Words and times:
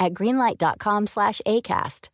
at 0.00 0.18
greenlight.com 0.18 1.06
slash 1.06 1.40
ACAST. 1.46 2.10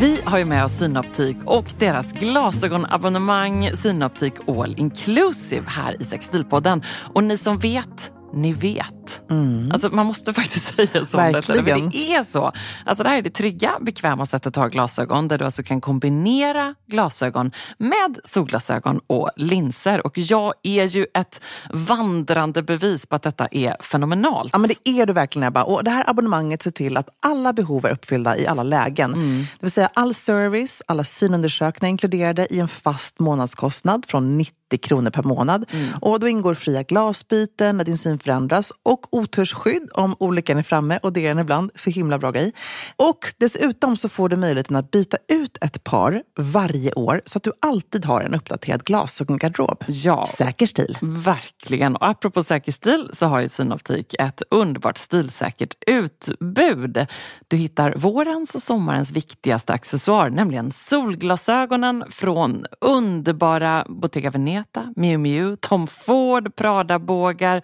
Vi 0.00 0.20
har 0.24 0.38
ju 0.38 0.44
med 0.44 0.64
oss 0.64 0.72
Synoptik 0.72 1.36
och 1.44 1.72
deras 1.78 2.12
glasögonabonnemang 2.12 3.70
Synoptik 3.74 4.34
All 4.46 4.74
Inclusive 4.78 5.64
här 5.68 6.02
i 6.02 6.04
Sextilpodden. 6.04 6.82
Och 7.14 7.24
ni 7.24 7.38
som 7.38 7.58
vet 7.58 8.12
ni 8.32 8.52
vet. 8.52 9.30
Mm. 9.30 9.70
Alltså 9.72 9.88
man 9.90 10.06
måste 10.06 10.32
faktiskt 10.32 10.74
säga 10.76 11.04
så. 11.04 11.16
Verkligen. 11.16 11.90
Det 11.90 12.14
är 12.14 12.22
så. 12.22 12.52
Alltså 12.84 13.04
det 13.04 13.10
här 13.10 13.18
är 13.18 13.22
det 13.22 13.30
trygga, 13.30 13.72
bekväma 13.80 14.26
sättet 14.26 14.46
att 14.46 14.56
ha 14.56 14.68
glasögon 14.68 15.28
där 15.28 15.38
du 15.38 15.44
alltså 15.44 15.62
kan 15.62 15.80
kombinera 15.80 16.74
glasögon 16.86 17.52
med 17.78 18.18
solglasögon 18.24 19.00
och 19.06 19.30
linser. 19.36 20.06
Och 20.06 20.18
jag 20.18 20.54
är 20.62 20.84
ju 20.84 21.06
ett 21.14 21.40
vandrande 21.74 22.62
bevis 22.62 23.06
på 23.06 23.16
att 23.16 23.22
detta 23.22 23.48
är 23.50 23.76
fenomenalt. 23.80 24.50
Ja 24.52 24.58
men 24.58 24.70
det 24.70 24.90
är 24.90 25.06
du 25.06 25.12
verkligen 25.12 25.48
Ebba. 25.48 25.64
Och 25.64 25.84
det 25.84 25.90
här 25.90 26.10
abonnemanget 26.10 26.62
ser 26.62 26.70
till 26.70 26.96
att 26.96 27.08
alla 27.22 27.52
behov 27.52 27.86
är 27.86 27.90
uppfyllda 27.90 28.36
i 28.36 28.46
alla 28.46 28.62
lägen. 28.62 29.14
Mm. 29.14 29.40
Det 29.40 29.66
vill 29.66 29.70
säga 29.70 29.90
all 29.94 30.14
service, 30.14 30.82
alla 30.86 31.04
synundersökningar 31.04 31.90
inkluderade 31.90 32.54
i 32.54 32.60
en 32.60 32.68
fast 32.68 33.18
månadskostnad 33.18 34.06
från 34.08 34.38
90 34.38 34.57
kronor 34.76 35.10
per 35.10 35.22
månad. 35.22 35.64
Mm. 35.70 35.88
Och 36.00 36.20
då 36.20 36.28
ingår 36.28 36.54
fria 36.54 36.82
glasbyten 36.82 37.76
när 37.76 37.84
din 37.84 37.98
syn 37.98 38.18
förändras 38.18 38.72
och 38.82 39.14
otursskydd 39.14 39.88
om 39.94 40.16
olyckan 40.18 40.58
är 40.58 40.62
framme 40.62 40.98
och 41.02 41.12
det 41.12 41.26
är 41.26 41.28
den 41.28 41.38
ibland. 41.38 41.70
Så 41.74 41.90
himla 41.90 42.18
bra 42.18 42.30
grej. 42.30 42.52
Och 42.96 43.18
dessutom 43.38 43.96
så 43.96 44.08
får 44.08 44.28
du 44.28 44.36
möjligheten 44.36 44.76
att 44.76 44.90
byta 44.90 45.16
ut 45.28 45.58
ett 45.60 45.84
par 45.84 46.22
varje 46.38 46.92
år 46.92 47.22
så 47.24 47.38
att 47.38 47.42
du 47.42 47.52
alltid 47.60 48.04
har 48.04 48.20
en 48.20 48.34
uppdaterad 48.34 48.84
glasögongarderob. 48.84 49.84
Ja, 49.88 50.26
säker 50.26 50.66
stil. 50.66 50.98
Verkligen. 51.00 51.96
Och 51.96 52.08
apropå 52.08 52.42
säker 52.42 52.72
stil 52.72 53.10
så 53.12 53.26
har 53.26 53.40
ju 53.40 53.48
Synoptik 53.48 54.14
ett 54.18 54.42
underbart 54.50 54.98
stilsäkert 54.98 55.74
utbud. 55.86 57.06
Du 57.48 57.56
hittar 57.56 57.94
vårens 57.96 58.54
och 58.54 58.62
sommarens 58.62 59.12
viktigaste 59.12 59.72
accessoar, 59.72 60.30
nämligen 60.30 60.72
solglasögonen 60.72 62.04
från 62.10 62.66
underbara 62.80 63.86
Bottega 63.88 64.30
Veneta, 64.30 64.57
Miu 64.96 65.18
Miu, 65.18 65.56
Tom 65.56 65.86
Ford, 65.86 66.56
Prada-bågar, 66.56 67.62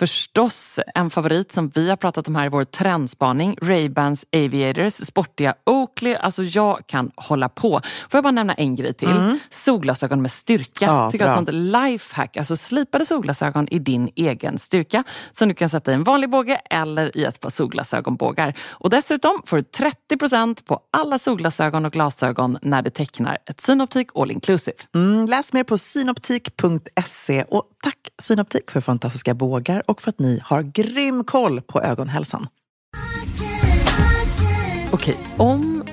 Förstås 0.00 0.80
en 0.94 1.10
favorit 1.10 1.52
som 1.52 1.68
vi 1.68 1.90
har 1.90 1.96
pratat 1.96 2.28
om 2.28 2.36
här 2.36 2.46
i 2.46 2.48
vår 2.48 2.64
trendspaning, 2.64 3.56
Ray-Bans 3.60 4.24
Aviators, 4.32 4.94
sportiga 4.94 5.54
Oakley. 5.66 6.14
Alltså 6.14 6.42
jag 6.42 6.86
kan 6.86 7.10
hålla 7.16 7.48
på. 7.48 7.80
Får 8.08 8.18
jag 8.18 8.24
bara 8.24 8.30
nämna 8.30 8.54
en 8.54 8.76
grej 8.76 8.94
till? 8.94 9.08
Mm. 9.10 9.38
Solglasögon 9.50 10.22
med 10.22 10.30
styrka. 10.30 10.84
Ja, 10.84 11.10
Tycker 11.10 11.24
jag 11.24 11.36
är 11.36 11.40
ett 11.40 11.46
sånt 11.46 11.54
lifehack. 11.54 12.36
Alltså 12.36 12.56
slipade 12.56 13.06
solglasögon 13.06 13.68
i 13.68 13.78
din 13.78 14.10
egen 14.16 14.58
styrka 14.58 15.04
som 15.32 15.48
du 15.48 15.54
kan 15.54 15.68
sätta 15.68 15.90
i 15.90 15.94
en 15.94 16.04
vanlig 16.04 16.30
båge 16.30 16.60
eller 16.70 17.16
i 17.16 17.24
ett 17.24 17.40
par 17.40 17.50
solglasögonbågar. 17.50 18.54
Och 18.68 18.90
dessutom 18.90 19.42
får 19.46 19.56
du 19.56 19.62
30% 20.12 20.64
på 20.64 20.80
alla 20.90 21.18
solglasögon 21.18 21.84
och 21.84 21.92
glasögon 21.92 22.58
när 22.62 22.82
du 22.82 22.90
tecknar 22.90 23.38
ett 23.46 23.60
Synoptik 23.60 24.08
All 24.14 24.30
Inclusive. 24.30 24.76
Mm, 24.94 25.26
läs 25.26 25.52
mer 25.52 25.64
på 25.64 25.78
synoptik.se 26.30 27.42
och 27.42 27.64
tack 27.82 27.96
Synoptik 28.22 28.70
för 28.70 28.80
fantastiska 28.80 29.34
bågar 29.34 29.90
och 29.90 30.02
för 30.02 30.08
att 30.08 30.18
ni 30.18 30.40
har 30.44 30.62
grym 30.62 31.24
koll 31.24 31.60
på 31.60 31.82
ögonhälsan. 31.82 32.46
Okej, 34.92 35.16
om 35.36 35.84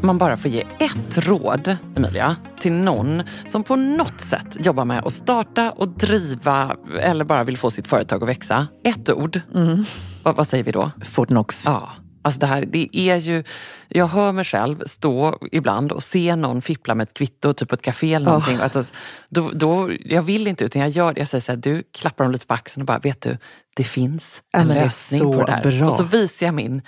man 0.00 0.18
bara 0.18 0.36
får 0.36 0.50
ge 0.50 0.64
ett 0.78 1.26
råd, 1.28 1.76
Emilia, 1.96 2.36
till 2.60 2.72
någon 2.72 3.22
som 3.46 3.64
på 3.64 3.76
något 3.76 4.20
sätt 4.20 4.66
jobbar 4.66 4.84
med 4.84 5.06
att 5.06 5.12
starta 5.12 5.70
och 5.72 5.88
driva 5.88 6.76
eller 7.00 7.24
bara 7.24 7.44
vill 7.44 7.58
få 7.58 7.70
sitt 7.70 7.86
företag 7.86 8.22
att 8.22 8.28
växa. 8.28 8.66
Ett 8.84 9.10
ord. 9.10 9.40
Mm. 9.54 9.84
Vad, 10.22 10.36
vad, 10.36 10.46
säger 10.46 10.64
vi 10.64 10.72
då? 10.72 10.90
Fortnox. 11.04 11.64
Ja. 11.66 11.88
Alltså 12.28 12.40
det 12.40 12.46
här, 12.46 12.64
det 12.66 12.88
är 12.92 13.16
ju, 13.16 13.44
jag 13.88 14.06
hör 14.06 14.32
mig 14.32 14.44
själv 14.44 14.82
stå 14.86 15.38
ibland 15.52 15.92
och 15.92 16.02
se 16.02 16.36
någon 16.36 16.62
fippla 16.62 16.94
med 16.94 17.08
ett 17.08 17.14
kvitto, 17.14 17.52
typ 17.52 17.68
på 17.68 17.74
ett 17.74 17.82
café 17.82 18.14
eller 18.14 18.26
någonting. 18.26 18.56
Oh. 18.56 18.64
Att, 18.64 18.92
då, 19.28 19.50
då, 19.50 19.90
jag 20.04 20.22
vill 20.22 20.46
inte 20.46 20.64
utan 20.64 20.82
jag 20.82 20.90
gör 20.90 21.12
det. 21.12 21.20
Jag 21.20 21.28
säger 21.28 21.42
så 21.42 21.52
här, 21.52 21.56
du 21.56 21.82
klappar 21.92 22.24
dem 22.24 22.32
lite 22.32 22.46
på 22.46 22.54
axeln 22.54 22.82
och 22.82 22.86
bara, 22.86 22.98
vet 22.98 23.20
du, 23.20 23.38
det 23.76 23.84
finns 23.84 24.42
en 24.52 24.68
lösning 24.68 25.20
på 25.20 25.42
det 25.42 25.52
här. 25.52 25.78
Bra. 25.78 25.86
Och 25.86 25.92
så 25.92 26.02
visar 26.02 26.46
jag 26.46 26.54
min 26.54 26.82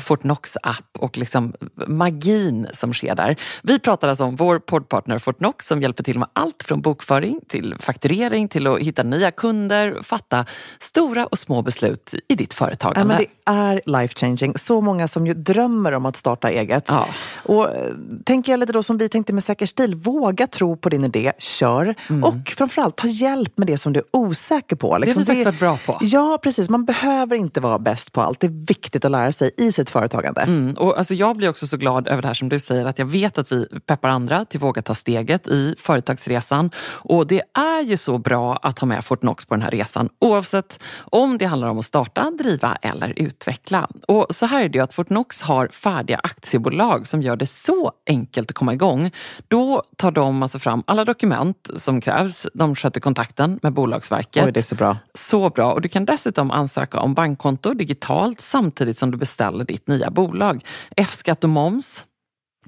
Fortnox-app 0.00 0.98
och 0.98 1.18
liksom 1.18 1.54
magin 1.86 2.66
som 2.72 2.94
sker 2.94 3.14
där. 3.14 3.36
Vi 3.62 3.78
pratar 3.78 4.08
alltså 4.08 4.24
om 4.24 4.36
vår 4.36 4.58
poddpartner 4.58 5.18
Fortnox 5.18 5.66
som 5.66 5.82
hjälper 5.82 6.04
till 6.04 6.18
med 6.18 6.28
allt 6.32 6.62
från 6.62 6.80
bokföring 6.80 7.40
till 7.48 7.76
fakturering 7.78 8.48
till 8.48 8.66
att 8.66 8.78
hitta 8.78 9.02
nya 9.02 9.30
kunder, 9.30 9.98
fatta 10.02 10.44
stora 10.78 11.26
och 11.26 11.38
små 11.38 11.62
beslut 11.62 12.14
i 12.28 12.34
ditt 12.34 12.54
företagande. 12.54 13.14
Ja, 13.14 13.18
det 13.18 13.52
är 13.52 13.80
life 13.86 14.14
changing. 14.14 14.58
Så 14.58 14.80
många 14.80 15.08
som 15.08 15.26
ju 15.26 15.34
drömmer 15.34 15.92
om 15.92 16.06
att 16.06 16.16
starta 16.16 16.50
eget. 16.50 16.84
Ja. 16.88 17.06
Och 17.34 17.70
eh, 17.70 17.92
tänker 18.24 18.52
jag 18.52 18.60
lite 18.60 18.72
då 18.72 18.82
som 18.82 18.98
vi 18.98 19.08
tänkte 19.08 19.32
med 19.32 19.44
Säker 19.44 19.66
stil, 19.66 19.94
våga 19.94 20.46
tro 20.46 20.76
på 20.76 20.88
din 20.88 21.04
idé, 21.04 21.32
kör. 21.38 21.94
Mm. 22.10 22.24
Och 22.24 22.48
framförallt 22.56 22.96
ta 22.96 23.06
hjälp 23.06 23.58
med 23.58 23.66
det 23.66 23.78
som 23.78 23.92
du 23.92 24.00
är 24.00 24.06
osäker 24.10 24.76
på. 24.76 24.98
Liksom 24.98 25.24
det 25.24 25.32
är 25.32 25.36
du 25.36 25.44
faktiskt 25.44 25.60
bra 25.60 25.78
på. 25.86 25.98
Ja, 26.00 26.38
precis. 26.42 26.68
Man 26.68 26.84
behöver 26.84 27.36
inte 27.36 27.60
vara 27.60 27.78
bäst 27.78 28.12
på 28.12 28.20
allt. 28.20 28.40
Det 28.40 28.46
är 28.46 28.66
viktigt 28.66 29.04
att 29.04 29.10
lära 29.10 29.32
sig 29.32 29.50
i 29.56 29.72
sitt 29.72 29.81
företagande. 29.90 30.40
Mm. 30.40 30.74
Och 30.74 30.98
alltså 30.98 31.14
jag 31.14 31.36
blir 31.36 31.48
också 31.48 31.66
så 31.66 31.76
glad 31.76 32.08
över 32.08 32.22
det 32.22 32.28
här 32.28 32.34
som 32.34 32.48
du 32.48 32.58
säger, 32.58 32.86
att 32.86 32.98
jag 32.98 33.06
vet 33.06 33.38
att 33.38 33.52
vi 33.52 33.66
peppar 33.86 34.08
andra 34.08 34.44
till 34.44 34.58
att 34.58 34.62
våga 34.62 34.82
ta 34.82 34.94
steget 34.94 35.46
i 35.46 35.74
företagsresan. 35.78 36.70
Och 36.86 37.26
det 37.26 37.42
är 37.54 37.82
ju 37.82 37.96
så 37.96 38.18
bra 38.18 38.56
att 38.62 38.78
ha 38.78 38.86
med 38.86 39.04
Fortnox 39.04 39.46
på 39.46 39.54
den 39.54 39.62
här 39.62 39.70
resan, 39.70 40.08
oavsett 40.18 40.82
om 40.98 41.38
det 41.38 41.44
handlar 41.44 41.68
om 41.68 41.78
att 41.78 41.84
starta, 41.84 42.30
driva 42.30 42.76
eller 42.82 43.12
utveckla. 43.16 43.88
Och 44.08 44.26
så 44.30 44.46
här 44.46 44.64
är 44.64 44.68
det 44.68 44.78
ju 44.78 44.84
att 44.84 44.94
Fortnox 44.94 45.42
har 45.42 45.68
färdiga 45.68 46.20
aktiebolag 46.22 47.06
som 47.06 47.22
gör 47.22 47.36
det 47.36 47.46
så 47.46 47.92
enkelt 48.06 48.50
att 48.50 48.56
komma 48.56 48.72
igång. 48.72 49.10
Då 49.48 49.82
tar 49.96 50.10
de 50.10 50.42
alltså 50.42 50.58
fram 50.58 50.82
alla 50.86 51.04
dokument 51.04 51.70
som 51.76 52.00
krävs. 52.00 52.46
De 52.54 52.74
sköter 52.74 53.00
kontakten 53.00 53.58
med 53.62 53.72
Bolagsverket. 53.72 54.44
Oj, 54.44 54.52
det 54.52 54.60
är 54.60 54.62
så 54.62 54.74
bra. 54.74 54.96
Så 55.14 55.50
bra. 55.50 55.72
Och 55.72 55.80
du 55.80 55.88
kan 55.88 56.04
dessutom 56.04 56.50
ansöka 56.50 57.00
om 57.00 57.14
bankkonto 57.14 57.74
digitalt 57.74 58.40
samtidigt 58.40 58.98
som 58.98 59.10
du 59.10 59.16
beställer 59.16 59.64
ditt 59.72 59.88
nya 59.88 60.10
bolag. 60.10 60.64
F-skatt 60.96 61.44
och 61.44 61.50
moms 61.50 62.04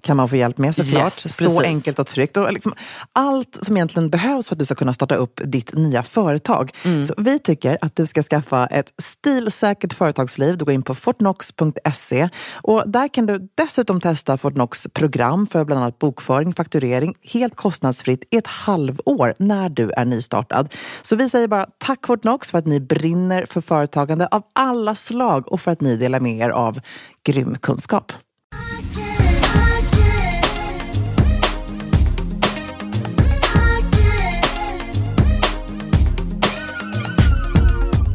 kan 0.04 0.16
man 0.16 0.28
få 0.28 0.36
hjälp 0.36 0.58
med 0.58 0.74
såklart. 0.74 1.04
Yes, 1.04 1.36
så 1.36 1.60
enkelt 1.60 1.98
och 1.98 2.06
tryggt. 2.06 2.36
Och 2.36 2.52
liksom 2.52 2.74
allt 3.12 3.58
som 3.62 3.76
egentligen 3.76 4.10
behövs 4.10 4.48
för 4.48 4.54
att 4.54 4.58
du 4.58 4.64
ska 4.64 4.74
kunna 4.74 4.92
starta 4.92 5.14
upp 5.14 5.40
ditt 5.44 5.74
nya 5.74 6.02
företag. 6.02 6.70
Mm. 6.84 7.02
Så 7.02 7.14
vi 7.16 7.38
tycker 7.38 7.78
att 7.80 7.96
du 7.96 8.06
ska 8.06 8.22
skaffa 8.22 8.66
ett 8.66 8.92
stilsäkert 9.02 9.92
företagsliv. 9.92 10.58
Du 10.58 10.64
går 10.64 10.74
in 10.74 10.82
på 10.82 10.94
fortnox.se 10.94 12.28
och 12.52 12.82
där 12.86 13.08
kan 13.08 13.26
du 13.26 13.48
dessutom 13.54 14.00
testa 14.00 14.38
Fortnox 14.38 14.86
program 14.92 15.46
för 15.46 15.64
bland 15.64 15.80
annat 15.82 15.98
bokföring, 15.98 16.54
fakturering 16.54 17.14
helt 17.22 17.56
kostnadsfritt 17.56 18.22
i 18.30 18.36
ett 18.36 18.46
halvår 18.46 19.34
när 19.38 19.68
du 19.68 19.90
är 19.90 20.04
nystartad. 20.04 20.74
Så 21.02 21.16
vi 21.16 21.28
säger 21.28 21.48
bara 21.48 21.66
tack 21.78 22.06
Fortnox 22.06 22.50
för 22.50 22.58
att 22.58 22.66
ni 22.66 22.80
brinner 22.80 23.46
för 23.46 23.60
företagande 23.60 24.26
av 24.26 24.42
alla 24.52 24.94
slag 24.94 25.52
och 25.52 25.60
för 25.60 25.70
att 25.70 25.80
ni 25.80 25.96
delar 25.96 26.20
med 26.20 26.38
er 26.38 26.50
av 26.50 26.80
grym 27.22 27.56
kunskap. 27.60 28.12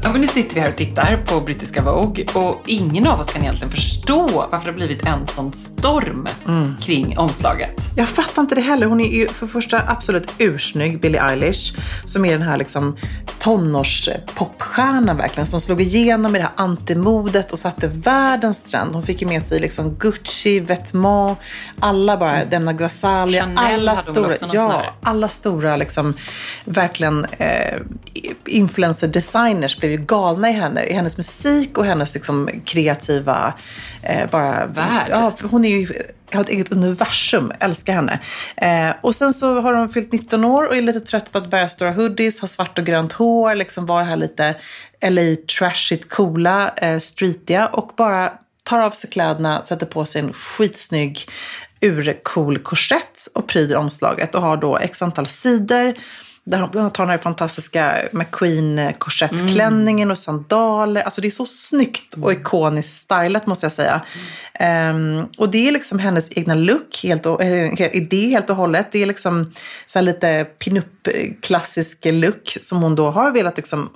Ja, 0.09 0.13
men 0.13 0.21
nu 0.21 0.27
sitter 0.27 0.55
vi 0.55 0.61
här 0.61 0.69
och 0.69 0.75
tittar 0.75 1.15
på 1.15 1.39
brittiska 1.39 1.81
Vogue 1.81 2.25
och 2.33 2.61
ingen 2.65 3.07
av 3.07 3.19
oss 3.19 3.33
kan 3.33 3.41
egentligen 3.41 3.71
förstå 3.71 4.47
varför 4.51 4.65
det 4.65 4.71
har 4.71 4.77
blivit 4.77 5.05
en 5.05 5.27
sån 5.27 5.53
storm 5.53 6.27
mm. 6.47 6.75
kring 6.81 7.17
omslaget. 7.17 7.81
Jag 7.95 8.09
fattar 8.09 8.41
inte 8.41 8.55
det 8.55 8.61
heller. 8.61 8.85
Hon 8.85 9.01
är 9.01 9.11
ju 9.11 9.27
för 9.27 9.47
första 9.47 9.81
absolut 9.87 10.29
ursnygg, 10.37 10.99
Billie 10.99 11.19
Eilish, 11.19 11.77
som 12.05 12.25
är 12.25 12.31
den 12.31 12.41
här 12.41 12.57
liksom 12.57 12.97
tonårspopstjärnan 13.39 15.17
verkligen, 15.17 15.47
som 15.47 15.61
slog 15.61 15.81
igenom 15.81 16.35
i 16.35 16.39
det 16.39 16.43
här 16.43 16.53
antimodet 16.55 17.51
och 17.51 17.59
satte 17.59 17.87
världens 17.87 18.61
trend. 18.61 18.93
Hon 18.93 19.03
fick 19.03 19.21
ju 19.21 19.27
med 19.27 19.43
sig 19.43 19.59
liksom 19.59 19.95
Gucci, 19.95 20.59
Vetements, 20.59 21.41
alla 21.79 22.17
bara, 22.17 22.35
mm. 22.35 22.49
Demna 22.49 22.73
Gvasalia, 22.73 23.49
alla 23.55 23.97
stora, 23.97 24.35
ja, 24.53 24.83
alla 25.01 25.29
stora 25.29 25.77
liksom, 25.77 26.13
verkligen 26.65 27.25
eh, 27.25 27.79
influencer 28.45 29.07
designers 29.07 29.77
blev 29.77 29.91
ju 29.91 29.98
galna 30.05 30.49
i 30.49 30.53
henne, 30.53 30.83
i 30.83 30.93
hennes 30.93 31.17
musik 31.17 31.77
och 31.77 31.85
hennes 31.85 32.13
liksom, 32.13 32.49
kreativa 32.65 33.53
eh, 34.03 34.29
bara, 34.29 34.65
Värld. 34.65 35.07
Ja, 35.09 35.33
hon 35.41 35.65
är 35.65 35.69
ju 35.69 35.87
har 36.33 36.41
ett 36.41 36.49
eget 36.49 36.71
universum, 36.71 37.51
älskar 37.59 37.93
henne. 37.93 38.19
Eh, 38.57 38.95
och 39.01 39.15
sen 39.15 39.33
så 39.33 39.61
har 39.61 39.73
hon 39.73 39.89
fyllt 39.89 40.11
19 40.11 40.43
år 40.45 40.67
och 40.67 40.75
är 40.75 40.81
lite 40.81 40.99
trött 40.99 41.31
på 41.31 41.37
att 41.37 41.49
bära 41.49 41.69
stora 41.69 41.91
hoodies, 41.91 42.39
ha 42.41 42.47
svart 42.47 42.79
och 42.79 42.85
grönt 42.85 43.13
hår, 43.13 43.55
liksom 43.55 43.85
vara 43.85 44.03
här 44.03 44.15
lite 44.15 44.55
LA 45.01 45.35
trashigt 45.57 46.09
coola, 46.09 46.69
eh, 46.77 46.99
streetiga 46.99 47.67
och 47.67 47.91
bara 47.97 48.31
tar 48.63 48.79
av 48.79 48.91
sig 48.91 49.09
kläderna, 49.09 49.65
sätter 49.65 49.85
på 49.85 50.05
sig 50.05 50.21
en 50.21 50.33
skitsnygg 50.33 51.29
urcool 51.81 52.59
korsett 52.59 53.27
och 53.33 53.47
pryder 53.47 53.75
omslaget 53.75 54.35
och 54.35 54.41
har 54.41 54.57
då 54.57 54.77
x 54.77 55.01
antal 55.01 55.27
sidor 55.27 55.93
där 56.49 56.59
hon 56.59 56.69
bland 56.71 56.85
annat 56.85 56.97
har 56.97 57.05
den 57.05 57.11
här 57.11 57.17
fantastiska 57.17 57.95
McQueen-korsettklänningen 58.11 60.11
och 60.11 60.19
sandaler. 60.19 61.01
Alltså 61.01 61.21
det 61.21 61.27
är 61.27 61.31
så 61.31 61.45
snyggt 61.45 62.13
och 62.13 62.31
mm. 62.31 62.41
ikoniskt 62.41 63.01
stylat 63.01 63.47
måste 63.47 63.65
jag 63.65 63.71
säga. 63.71 64.01
Um, 64.91 65.27
och 65.37 65.49
det 65.49 65.67
är 65.67 65.71
liksom 65.71 65.99
hennes 65.99 66.37
egna 66.37 66.55
look, 66.55 66.99
helt 67.03 67.25
och, 67.25 67.43
idé 67.91 68.29
helt 68.29 68.49
och 68.49 68.55
hållet. 68.55 68.91
Det 68.91 69.01
är 69.01 69.05
liksom 69.05 69.53
så 69.85 70.01
lite 70.01 70.47
pinup 70.59 71.07
klassisk 71.41 72.05
look 72.05 72.57
som 72.61 72.81
hon 72.81 72.95
då 72.95 73.09
har 73.09 73.31
velat 73.31 73.57
liksom 73.57 73.89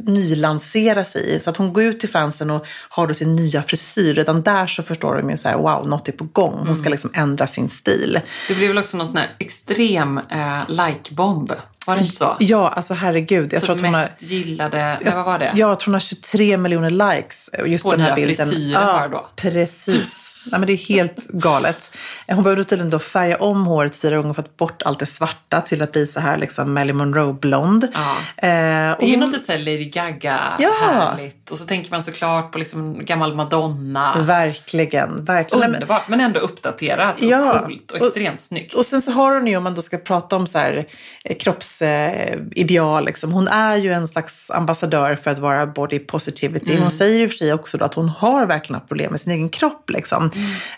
nylansera 0.00 1.04
sig 1.04 1.36
i. 1.36 1.40
Så 1.40 1.50
att 1.50 1.56
hon 1.56 1.72
går 1.72 1.82
ut 1.82 2.00
till 2.00 2.08
fansen 2.08 2.50
och 2.50 2.66
har 2.88 3.06
då 3.06 3.14
sin 3.14 3.36
nya 3.36 3.62
frisyr. 3.62 4.14
Redan 4.14 4.42
där 4.42 4.66
så 4.66 4.82
förstår 4.82 5.16
de 5.16 5.30
ju 5.30 5.36
så 5.36 5.48
här, 5.48 5.56
wow, 5.56 5.88
något 5.88 6.08
är 6.08 6.12
på 6.12 6.24
gång. 6.24 6.66
Hon 6.66 6.76
ska 6.76 6.86
mm. 6.86 6.92
liksom 6.92 7.10
ändra 7.14 7.46
sin 7.46 7.68
stil. 7.68 8.20
Det 8.48 8.54
blev 8.54 8.68
väl 8.68 8.78
också 8.78 8.96
någon 8.96 9.06
sån 9.06 9.16
här 9.16 9.36
extrem 9.38 10.18
eh, 10.18 10.68
like-bomb 10.68 11.52
var 11.86 11.94
det 11.94 12.00
inte 12.00 12.14
så? 12.14 12.36
Ja, 12.38 12.68
alltså 12.68 12.94
herregud. 12.94 13.52
Jag 13.52 13.60
så 13.60 13.66
tror 13.66 13.76
att 13.76 13.82
hon 13.82 13.92
mest 13.92 14.12
har, 14.20 14.28
gillade, 14.28 14.98
jag, 15.04 15.16
vad 15.16 15.24
var 15.24 15.38
det? 15.38 15.52
Jag 15.54 15.80
tror 15.80 15.86
hon 15.86 15.94
har 15.94 16.00
23 16.00 16.56
miljoner 16.56 16.90
likes. 16.90 17.50
Just 17.66 17.84
På 17.84 17.90
den 17.90 18.00
här 18.00 18.16
bilden. 18.16 18.46
frisyren 18.46 18.70
ja, 18.70 18.84
bara 18.84 19.08
då? 19.08 19.26
Precis. 19.36 20.34
Nej, 20.46 20.60
men 20.60 20.66
det 20.66 20.72
är 20.72 20.76
helt 20.76 21.28
galet. 21.28 21.96
Hon 22.28 22.42
behövde 22.42 22.64
tydligen 22.64 22.90
då 22.90 22.98
färga 22.98 23.36
om 23.36 23.66
håret 23.66 23.96
fyra 23.96 24.16
gånger 24.16 24.34
för 24.34 24.42
att 24.42 24.56
bort 24.56 24.82
allt 24.82 24.98
det 24.98 25.06
svarta 25.06 25.60
till 25.60 25.82
att 25.82 25.92
bli 25.92 26.06
så 26.06 26.20
här 26.20 26.38
liksom 26.38 26.74
Marilyn 26.74 26.96
Monroe-blond. 26.96 27.88
Ja. 27.94 28.16
Eh, 28.36 28.48
det 28.98 29.04
är 29.04 29.06
ju 29.06 29.16
något 29.16 29.32
lite 29.32 29.58
Lady 29.58 29.84
Gaga 29.84 30.40
ja. 30.58 30.72
härligt. 30.80 31.50
Och 31.50 31.58
så 31.58 31.64
tänker 31.64 31.90
man 31.90 32.02
såklart 32.02 32.52
på 32.52 32.58
liksom 32.58 33.04
gammal 33.04 33.34
Madonna. 33.34 34.22
Verkligen. 34.22 35.24
verkligen. 35.24 35.74
Underbart, 35.74 36.08
men 36.08 36.20
ändå 36.20 36.40
uppdaterat 36.40 37.14
och 37.14 37.26
ja. 37.26 37.58
coolt 37.58 37.90
och 37.90 37.96
extremt 37.96 38.34
och, 38.34 38.40
snyggt. 38.40 38.74
Och 38.74 38.86
sen 38.86 39.02
så 39.02 39.10
har 39.12 39.34
hon 39.34 39.46
ju, 39.46 39.56
om 39.56 39.64
man 39.64 39.74
då 39.74 39.82
ska 39.82 39.98
prata 39.98 40.36
om 40.36 40.46
så 40.46 40.58
här, 40.58 40.86
eh, 41.24 41.36
eh, 41.82 43.02
liksom. 43.04 43.32
hon 43.32 43.48
är 43.48 43.76
ju 43.76 43.92
en 43.92 44.08
slags 44.08 44.50
ambassadör 44.50 45.16
för 45.16 45.30
att 45.30 45.38
vara 45.38 45.66
body 45.66 45.98
positivity. 45.98 46.70
Mm. 46.70 46.82
Hon 46.82 46.90
säger 46.90 47.20
i 47.20 47.26
och 47.26 47.30
för 47.30 47.36
sig 47.36 47.52
också 47.52 47.84
att 47.84 47.94
hon 47.94 48.08
har 48.08 48.46
verkligen 48.46 48.74
haft 48.74 48.88
problem 48.88 49.10
med 49.10 49.20
sin 49.20 49.32
egen 49.32 49.48
kropp. 49.48 49.90
Liksom. 49.90 50.30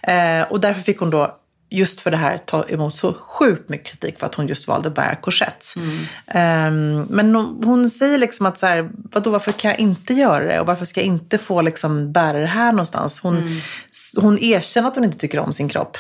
Mm. 0.03 0.43
Eh, 0.43 0.53
och 0.53 0.61
därför 0.61 0.83
fick 0.83 0.99
hon 0.99 1.11
då 1.11 1.37
just 1.71 2.01
för 2.01 2.11
det 2.11 2.17
här 2.17 2.39
ta 2.39 2.65
emot 2.69 2.97
så 2.97 3.13
sjukt 3.13 3.69
mycket 3.69 3.87
kritik 3.87 4.19
för 4.19 4.27
att 4.27 4.35
hon 4.35 4.49
just 4.49 4.69
valde 4.69 4.89
att 4.89 4.95
bära 4.95 5.17
korsett. 5.17 5.67
Mm. 5.77 6.99
Um, 6.99 7.07
men 7.11 7.35
hon, 7.35 7.63
hon, 7.65 7.91
säger 7.91 8.19
liksom 8.19 8.47
att 8.47 8.59
så 8.59 8.67
här, 8.67 8.91
vadå, 9.13 9.31
varför 9.31 9.53
kan 9.53 9.71
jag 9.71 9.81
inte 9.81 10.15
göra 10.15 10.45
det? 10.45 10.61
Och 10.61 10.67
varför 10.67 10.85
ska 10.85 11.01
jag 11.01 11.07
inte 11.07 11.39
få 11.39 11.63
liksom 11.63 12.13
bära 12.13 12.39
det 12.39 12.47
här 12.47 12.73
någonstans? 12.73 13.21
Hon, 13.21 13.39
mm. 13.39 13.59
hon 14.21 14.39
erkänner 14.39 14.89
att 14.89 14.95
hon 14.95 15.05
inte 15.05 15.19
tycker 15.19 15.39
om 15.39 15.53
sin 15.53 15.69
kropp 15.69 15.97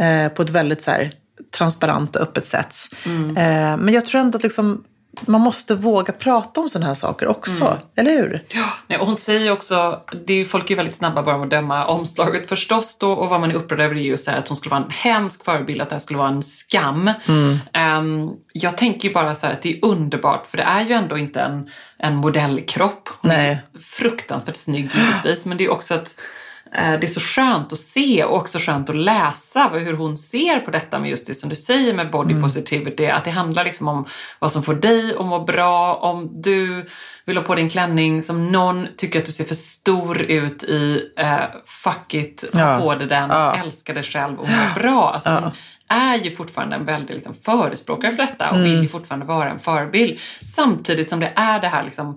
uh, 0.00 0.28
på 0.28 0.42
ett 0.42 0.50
väldigt 0.50 0.82
så 0.82 0.90
här, 0.90 1.12
transparent 1.56 2.16
och 2.16 2.22
öppet 2.22 2.46
sätt. 2.46 2.76
Mm. 3.04 3.28
Uh, 3.28 3.84
men 3.84 3.94
jag 3.94 4.06
tror 4.06 4.20
ändå 4.20 4.36
att 4.36 4.42
liksom, 4.42 4.84
man 5.20 5.40
måste 5.40 5.74
våga 5.74 6.12
prata 6.12 6.60
om 6.60 6.68
sådana 6.68 6.86
här 6.86 6.94
saker 6.94 7.28
också, 7.28 7.64
mm. 7.64 7.78
eller 7.96 8.10
hur? 8.10 8.44
Ja, 8.48 8.72
nej, 8.86 8.98
och 8.98 9.06
hon 9.06 9.16
säger 9.16 9.52
också, 9.52 10.00
det 10.26 10.34
är, 10.34 10.44
folk 10.44 10.70
är 10.70 10.76
väldigt 10.76 10.94
snabba 10.94 11.22
bara 11.22 11.36
med 11.36 11.44
att 11.44 11.50
döma 11.50 11.86
omslaget 11.86 12.48
förstås 12.48 12.98
då 12.98 13.12
och 13.12 13.28
vad 13.28 13.40
man 13.40 13.50
är 13.50 13.54
upprörd 13.54 13.80
över 13.80 13.94
är 13.94 14.00
ju 14.00 14.16
så 14.16 14.30
att 14.30 14.48
hon 14.48 14.56
skulle 14.56 14.70
vara 14.70 14.84
en 14.84 14.90
hemsk 14.90 15.44
förebild, 15.44 15.82
att 15.82 15.88
det 15.88 15.94
här 15.94 16.00
skulle 16.00 16.18
vara 16.18 16.28
en 16.28 16.42
skam. 16.42 17.10
Mm. 17.26 17.58
Um, 17.98 18.36
jag 18.52 18.78
tänker 18.78 19.08
ju 19.08 19.14
bara 19.14 19.34
så 19.34 19.46
här 19.46 19.52
att 19.52 19.62
det 19.62 19.72
är 19.72 19.84
underbart 19.84 20.46
för 20.46 20.56
det 20.56 20.62
är 20.62 20.80
ju 20.80 20.92
ändå 20.92 21.18
inte 21.18 21.40
en, 21.40 21.70
en 21.98 22.16
modellkropp. 22.16 23.08
Hon 23.20 23.28
nej. 23.28 23.50
är 23.50 23.78
fruktansvärt 23.80 24.56
snygg 24.56 24.90
givetvis 24.94 25.46
men 25.46 25.58
det 25.58 25.64
är 25.64 25.70
också 25.70 25.94
att 25.94 26.14
Eh, 26.14 26.45
det 26.72 27.02
är 27.02 27.06
så 27.06 27.20
skönt 27.20 27.72
att 27.72 27.78
se 27.78 28.24
och 28.24 28.36
också 28.36 28.58
skönt 28.58 28.90
att 28.90 28.96
läsa 28.96 29.68
hur 29.68 29.92
hon 29.92 30.16
ser 30.16 30.60
på 30.60 30.70
detta 30.70 30.98
med 30.98 31.10
just 31.10 31.26
det 31.26 31.34
som 31.34 31.48
du 31.48 31.56
säger 31.56 31.94
med 31.94 32.10
body 32.10 32.30
mm. 32.30 32.42
positivity. 32.42 33.06
Att 33.06 33.24
det 33.24 33.30
handlar 33.30 33.64
liksom 33.64 33.88
om 33.88 34.06
vad 34.38 34.52
som 34.52 34.62
får 34.62 34.74
dig 34.74 35.14
att 35.18 35.26
må 35.26 35.44
bra. 35.44 35.94
Om 35.94 36.42
du 36.42 36.86
vill 37.24 37.36
ha 37.36 37.44
på 37.44 37.54
dig 37.54 37.64
en 37.64 37.70
klänning 37.70 38.22
som 38.22 38.52
någon 38.52 38.86
tycker 38.96 39.18
att 39.18 39.24
du 39.24 39.32
ser 39.32 39.44
för 39.44 39.54
stor 39.54 40.22
ut 40.22 40.62
i, 40.62 41.12
eh, 41.16 41.38
fuck 41.66 42.14
it, 42.14 42.44
ha 42.52 42.60
ja. 42.60 42.80
på 42.80 42.94
dig 42.94 43.08
den, 43.08 43.30
ja. 43.30 43.56
älska 43.56 43.92
dig 43.92 44.02
själv 44.02 44.40
och 44.40 44.48
må 44.48 44.80
bra. 44.80 45.10
Alltså, 45.10 45.28
ja. 45.28 45.40
Hon 45.40 45.52
är 45.88 46.16
ju 46.16 46.36
fortfarande 46.36 46.76
en 46.76 46.84
väldigt 46.84 47.16
liksom, 47.16 47.34
förespråkare 47.42 48.10
för 48.10 48.18
detta 48.18 48.50
och 48.50 48.56
mm. 48.56 48.70
vill 48.70 48.82
ju 48.82 48.88
fortfarande 48.88 49.26
vara 49.26 49.50
en 49.50 49.58
förebild. 49.58 50.20
Samtidigt 50.40 51.10
som 51.10 51.20
det 51.20 51.32
är 51.36 51.60
det 51.60 51.68
här 51.68 51.82
liksom 51.82 52.16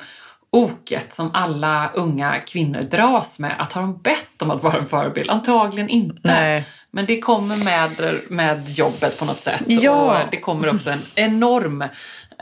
oket 0.52 1.14
som 1.14 1.32
alla 1.34 1.92
unga 1.94 2.40
kvinnor 2.40 2.82
dras 2.82 3.40
med. 3.40 3.56
Att 3.60 3.74
har 3.74 3.82
de 3.82 3.98
bett 3.98 4.42
om 4.42 4.52
att 4.52 4.64
vara 4.64 4.78
en 4.78 4.88
förebild? 4.88 5.30
Antagligen 5.30 5.90
inte. 5.90 6.20
Nej. 6.24 6.66
Men 6.92 7.06
det 7.06 7.20
kommer 7.20 7.56
med, 7.56 7.92
med 8.30 8.70
jobbet 8.70 9.20
på 9.20 9.26
något 9.26 9.40
sätt. 9.40 9.64
Ja. 9.68 10.22
Och 10.24 10.28
det 10.32 10.40
kommer 10.40 10.76
också 10.76 10.90
en 10.90 11.02
enorm 11.16 11.84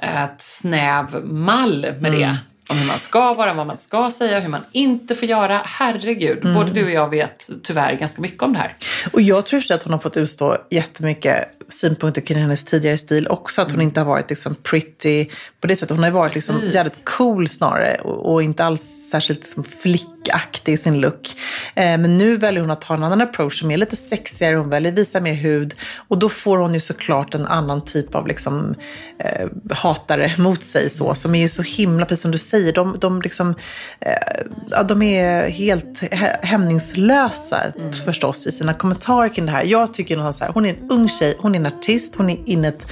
ett 0.01 0.42
snäv 0.42 1.25
mall 1.25 1.81
med 1.81 2.13
mm. 2.13 2.19
det 2.19 2.38
om 2.69 2.77
hur 2.77 2.88
man 2.88 3.00
ska 3.00 3.33
vara, 3.33 3.54
vad 3.54 3.68
man 3.68 3.77
ska 3.77 4.09
säga, 4.09 4.39
hur 4.39 4.50
man 4.50 4.63
inte 4.71 5.15
får 5.15 5.27
göra. 5.27 5.62
Herregud, 5.65 6.44
mm. 6.44 6.54
både 6.54 6.71
du 6.71 6.86
och 6.86 6.92
jag 6.92 7.09
vet 7.09 7.50
tyvärr 7.63 7.94
ganska 7.94 8.21
mycket 8.21 8.44
om 8.44 8.54
det 8.54 8.59
här. 8.59 8.75
Och 9.13 9.21
jag 9.21 9.45
tror 9.45 9.71
att 9.71 9.83
hon 9.83 9.94
har 9.94 10.00
fått 10.00 10.18
utstå 10.18 10.57
jättemycket 10.69 11.56
synpunkter 11.69 12.22
kring 12.22 12.38
hennes 12.38 12.64
tidigare 12.64 12.98
stil 12.98 13.28
också. 13.28 13.62
Att 13.62 13.68
hon 13.68 13.75
mm. 13.75 13.88
inte 13.88 14.00
har 14.00 14.06
varit 14.06 14.30
liksom 14.30 14.56
pretty 14.56 15.25
på 15.62 15.68
det 15.68 15.75
sättet. 15.75 15.96
Hon 15.96 16.04
har 16.04 16.12
varit 16.12 16.36
liksom 16.36 16.62
jävligt 16.72 17.02
cool 17.04 17.48
snarare 17.48 17.96
och, 17.96 18.34
och 18.34 18.44
inte 18.44 18.64
alls 18.64 19.10
särskilt 19.12 19.40
liksom 19.40 19.64
flickaktig 19.64 20.74
i 20.74 20.78
sin 20.78 21.00
look. 21.00 21.36
Eh, 21.75 21.98
men 21.98 22.18
nu 22.18 22.38
väljer 22.38 22.62
hon 22.62 22.72
att 22.72 22.84
ha 22.84 22.96
en 22.96 23.04
annan 23.04 23.22
approach 23.22 23.60
som 23.60 23.72
är 23.72 23.78
lite 23.78 23.96
sexigare. 23.96 24.56
Hon 24.56 24.69
väljer 24.69 24.92
att 24.92 24.98
visa 24.98 25.19
mer 25.19 25.34
hud 25.34 25.75
och 26.08 26.18
då 26.18 26.30
får 26.30 26.58
hon 26.58 26.74
ju 26.74 26.80
såklart 26.80 27.36
en 27.36 27.46
annan 27.46 27.86
typ 27.86 28.16
av 28.16 28.28
liksom, 28.28 28.75
eh, 29.19 29.48
hatare 29.72 30.34
mot 30.38 30.64
sig 30.64 30.90
så, 30.90 31.16
som 31.16 31.36
är 31.36 31.40
ju 31.40 31.50
så 31.50 31.62
himla, 31.62 32.06
precis 32.06 32.22
som 32.22 32.31
du 32.31 32.38
säger, 32.38 32.58
säger. 32.58 32.74
De, 32.74 32.98
de, 33.00 33.22
liksom, 33.22 33.56
eh, 34.00 34.84
de 34.86 35.02
är 35.02 35.50
helt 35.50 36.02
hämningslösa 36.44 37.62
mm. 37.76 37.94
förstås 37.94 38.47
i 38.47 38.52
sina 38.52 38.74
kommentarer 38.74 39.30
kring 39.30 39.45
det 39.45 39.52
här. 39.52 39.64
Jag 39.64 39.94
tycker 39.94 40.18
någonstans 40.18 40.38
så 40.38 40.45
här, 40.45 40.54
hon 40.54 40.66
är 40.66 40.69
en 40.69 40.90
ung 40.90 41.09
tjej, 41.09 41.36
hon 41.40 41.56
är 41.57 41.59
en 41.59 41.78
artist, 41.78 42.16
hon 42.16 42.30
är 42.30 42.40
inne 42.45 42.68
ett 42.68 42.87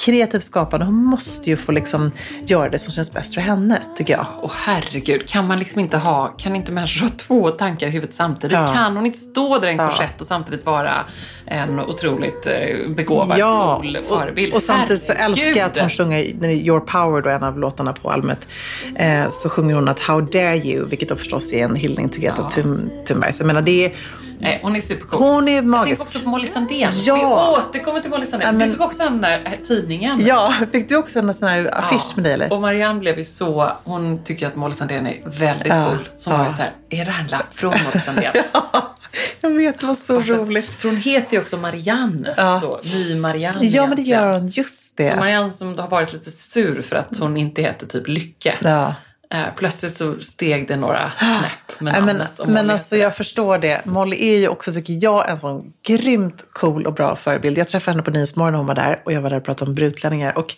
kreativt 0.00 0.44
skapande. 0.44 0.86
Hon 0.86 1.04
måste 1.04 1.50
ju 1.50 1.56
få 1.56 1.72
liksom 1.72 2.12
göra 2.42 2.70
det 2.70 2.78
som 2.78 2.92
känns 2.92 3.12
bäst 3.12 3.34
för 3.34 3.40
henne, 3.40 3.82
tycker 3.96 4.12
jag. 4.12 4.26
Och 4.42 4.52
herregud, 4.54 5.28
kan 5.28 5.46
man 5.46 5.58
liksom 5.58 5.80
inte 5.80 5.98
ha, 5.98 6.28
kan 6.28 6.56
inte 6.56 6.72
människor 6.72 7.06
ha 7.06 7.10
två 7.16 7.50
tankar 7.50 7.86
i 7.86 7.90
huvudet 7.90 8.14
samtidigt? 8.14 8.58
Ja. 8.58 8.72
Kan 8.74 8.96
hon 8.96 9.06
inte 9.06 9.18
stå 9.18 9.58
där 9.58 9.68
i 9.68 9.70
en 9.70 9.76
ja. 9.76 9.88
korsett 9.88 10.20
och 10.20 10.26
samtidigt 10.26 10.66
vara 10.66 11.06
en 11.46 11.80
otroligt 11.80 12.46
eh, 12.46 12.90
begåvad, 12.96 13.38
ja. 13.38 13.80
cool 13.82 13.98
förebild? 14.08 14.52
Och, 14.52 14.56
och 14.56 14.62
samtidigt 14.62 15.02
så 15.02 15.12
älskar 15.12 15.56
jag 15.56 15.66
att 15.66 15.78
hon 15.78 15.90
sjunger 15.90 16.18
Your 16.50 16.80
Power, 16.80 17.22
då, 17.22 17.30
en 17.30 17.42
av 17.42 17.58
låtarna 17.58 17.92
på 17.92 18.10
albumet. 18.10 18.46
Eh, 18.94 19.28
så 19.30 19.48
sjunger 19.48 19.74
hon 19.74 19.88
att 19.88 20.00
How 20.00 20.20
dare 20.20 20.58
you, 20.58 20.88
vilket 20.88 21.08
då 21.08 21.16
förstås 21.16 21.52
är 21.52 21.64
en 21.64 21.74
hyllning 21.74 22.08
till 22.08 22.22
Greta 22.22 22.50
ja. 22.56 22.62
Thunberg. 23.06 23.32
Så 23.32 23.42
jag 23.42 23.46
menar, 23.46 23.62
det 23.62 23.84
är, 23.84 23.92
Nej, 24.40 24.60
hon 24.62 24.76
är 24.76 24.80
supercool. 24.80 25.20
Hon 25.20 25.48
är 25.48 25.62
magisk. 25.62 25.90
Jag 25.90 25.98
tänker 25.98 26.18
också 26.18 26.24
på 26.24 26.28
Molly 26.28 26.46
Sandén. 26.46 26.90
Ja. 27.06 27.16
Vi 27.16 27.68
återkommer 27.68 28.00
till 28.00 28.10
Molly 28.10 28.26
Sandén. 28.26 28.46
Ja, 28.46 28.52
men... 28.52 28.70
Fick 28.70 28.80
också 28.80 29.02
den 29.02 29.20
där 29.20 29.42
tidningen. 29.90 30.26
Ja, 30.26 30.54
fick 30.72 30.88
du 30.88 30.96
också 30.96 31.18
en 31.18 31.34
sån 31.34 31.48
här 31.48 31.78
affisch 31.78 32.06
ja. 32.08 32.12
med 32.16 32.24
det 32.24 32.32
eller? 32.32 32.52
Och 32.52 32.60
Marianne 32.60 33.00
blev 33.00 33.18
ju 33.18 33.24
så, 33.24 33.72
hon 33.84 34.24
tycker 34.24 34.46
att 34.46 34.56
Molly 34.56 34.74
Sandén 34.74 35.06
är 35.06 35.22
väldigt 35.24 35.66
ja. 35.66 35.90
cool. 35.90 36.08
Så 36.16 36.30
hon 36.30 36.38
ja. 36.38 36.44
var 36.44 36.50
ju 36.50 36.56
så 36.56 36.62
här, 36.62 36.72
är 36.90 37.04
det 37.04 37.10
här 37.10 37.24
en 37.24 37.30
lapp 37.30 37.52
från 37.52 37.70
Molly 37.84 38.00
Sandén? 38.00 38.32
ja. 38.52 38.94
Jag 39.40 39.50
vet, 39.50 39.80
det 39.80 39.86
var 39.86 39.94
så 39.94 40.16
alltså, 40.16 40.34
roligt. 40.34 40.72
För 40.72 40.88
hon 40.88 40.96
heter 40.96 41.36
ju 41.36 41.40
också 41.40 41.56
Marianne 41.56 42.34
ja. 42.36 42.58
då. 42.62 42.80
Ny 42.84 43.14
Marianne. 43.14 43.66
Ja, 43.66 43.86
men 43.86 43.96
det 43.96 44.02
gör 44.02 44.32
hon. 44.32 44.46
Just 44.46 44.96
det. 44.96 45.10
Så 45.10 45.16
Marianne 45.16 45.50
som 45.50 45.78
har 45.78 45.88
varit 45.88 46.12
lite 46.12 46.30
sur 46.30 46.82
för 46.82 46.96
att 46.96 47.18
hon 47.18 47.36
inte 47.36 47.62
heter 47.62 47.86
typ 47.86 48.08
Lycke. 48.08 48.54
Ja. 48.60 48.94
Eh, 49.34 49.54
plötsligt 49.56 49.92
så 49.92 50.20
steg 50.20 50.68
det 50.68 50.76
några 50.76 51.12
snäpp 51.18 51.80
med 51.80 51.92
namnet. 51.92 52.30
Men, 52.38 52.52
men 52.52 52.70
alltså 52.70 52.96
jag 52.96 53.16
förstår 53.16 53.58
det. 53.58 53.86
Molly 53.86 54.16
är 54.16 54.36
ju 54.36 54.48
också, 54.48 54.72
tycker 54.72 54.98
jag, 55.02 55.30
en 55.30 55.40
sån 55.40 55.72
grymt 55.86 56.44
cool 56.52 56.86
och 56.86 56.94
bra 56.94 57.16
förebild. 57.16 57.58
Jag 57.58 57.68
träffade 57.68 57.92
henne 57.92 58.02
på 58.02 58.10
Nyhetsmorgon 58.10 58.52
när 58.52 58.58
hon 58.58 58.66
var 58.66 58.74
där 58.74 59.02
och 59.04 59.12
jag 59.12 59.22
var 59.22 59.30
där 59.30 59.36
och 59.36 59.44
pratade 59.44 59.68
om 59.68 59.74
brutlänningar. 59.74 60.38
Och 60.38 60.54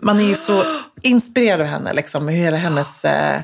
man 0.00 0.20
är 0.20 0.24
ju 0.24 0.34
så 0.34 0.64
inspirerad 1.02 1.60
av 1.60 1.66
henne, 1.66 1.92
liksom, 1.92 2.28
hur 2.28 2.36
hela 2.36 2.56
hennes... 2.56 3.04
Eh, 3.04 3.40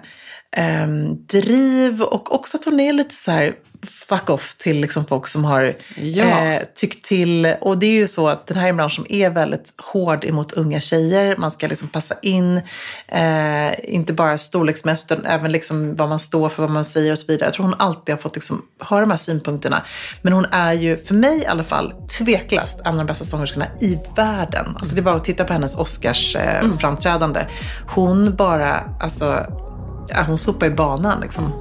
eh, 0.56 0.88
driv 1.32 2.02
och 2.02 2.34
också 2.34 2.56
att 2.56 2.64
hon 2.64 2.80
är 2.80 2.92
lite 2.92 3.14
så 3.14 3.30
här 3.30 3.54
fuck 3.86 4.30
off 4.30 4.54
till 4.54 4.80
liksom 4.80 5.04
folk 5.04 5.26
som 5.26 5.44
har 5.44 5.74
ja. 5.96 6.24
eh, 6.24 6.62
tyckt 6.74 7.04
till. 7.04 7.54
Och 7.60 7.78
det 7.78 7.86
är 7.86 7.92
ju 7.92 8.08
så 8.08 8.28
att 8.28 8.46
den 8.46 8.56
här 8.56 8.64
är 8.64 8.70
en 8.70 8.76
bransch 8.76 8.94
som 8.94 9.06
är 9.08 9.30
väldigt 9.30 9.74
hård 9.92 10.24
emot 10.24 10.52
unga 10.52 10.80
tjejer. 10.80 11.36
Man 11.36 11.50
ska 11.50 11.66
liksom 11.66 11.88
passa 11.88 12.14
in, 12.22 12.60
eh, 13.08 13.94
inte 13.94 14.12
bara 14.12 14.38
storleksmässigt 14.38 15.12
utan 15.12 15.26
även 15.26 15.52
liksom 15.52 15.96
vad 15.96 16.08
man 16.08 16.18
står 16.18 16.48
för, 16.48 16.62
vad 16.62 16.70
man 16.70 16.84
säger 16.84 17.12
och 17.12 17.18
så 17.18 17.26
vidare. 17.26 17.46
Jag 17.46 17.54
tror 17.54 17.64
hon 17.64 17.74
alltid 17.78 18.14
har 18.14 18.22
fått 18.22 18.34
liksom 18.34 18.62
ha 18.80 19.00
de 19.00 19.10
här 19.10 19.18
synpunkterna. 19.18 19.82
Men 20.22 20.32
hon 20.32 20.46
är 20.50 20.72
ju, 20.72 20.96
för 20.96 21.14
mig 21.14 21.38
i 21.38 21.46
alla 21.46 21.64
fall, 21.64 21.92
tveklöst 22.18 22.80
en 22.80 22.86
av 22.86 22.96
de 22.96 23.06
bästa 23.06 23.24
sångerskorna 23.24 23.66
i 23.80 23.98
världen. 24.16 24.76
Alltså 24.78 24.94
det 24.94 25.00
är 25.00 25.02
bara 25.02 25.16
att 25.16 25.24
titta 25.24 25.44
på 25.44 25.52
hennes 25.52 25.78
Oscars-framträdande. 25.78 27.40
Eh, 27.40 27.46
mm. 27.46 27.54
Hon 27.88 28.36
bara, 28.36 28.84
alltså 29.00 29.46
ja, 30.08 30.22
hon 30.26 30.38
sopar 30.38 30.66
i 30.66 30.70
banan. 30.70 31.20
Liksom. 31.20 31.52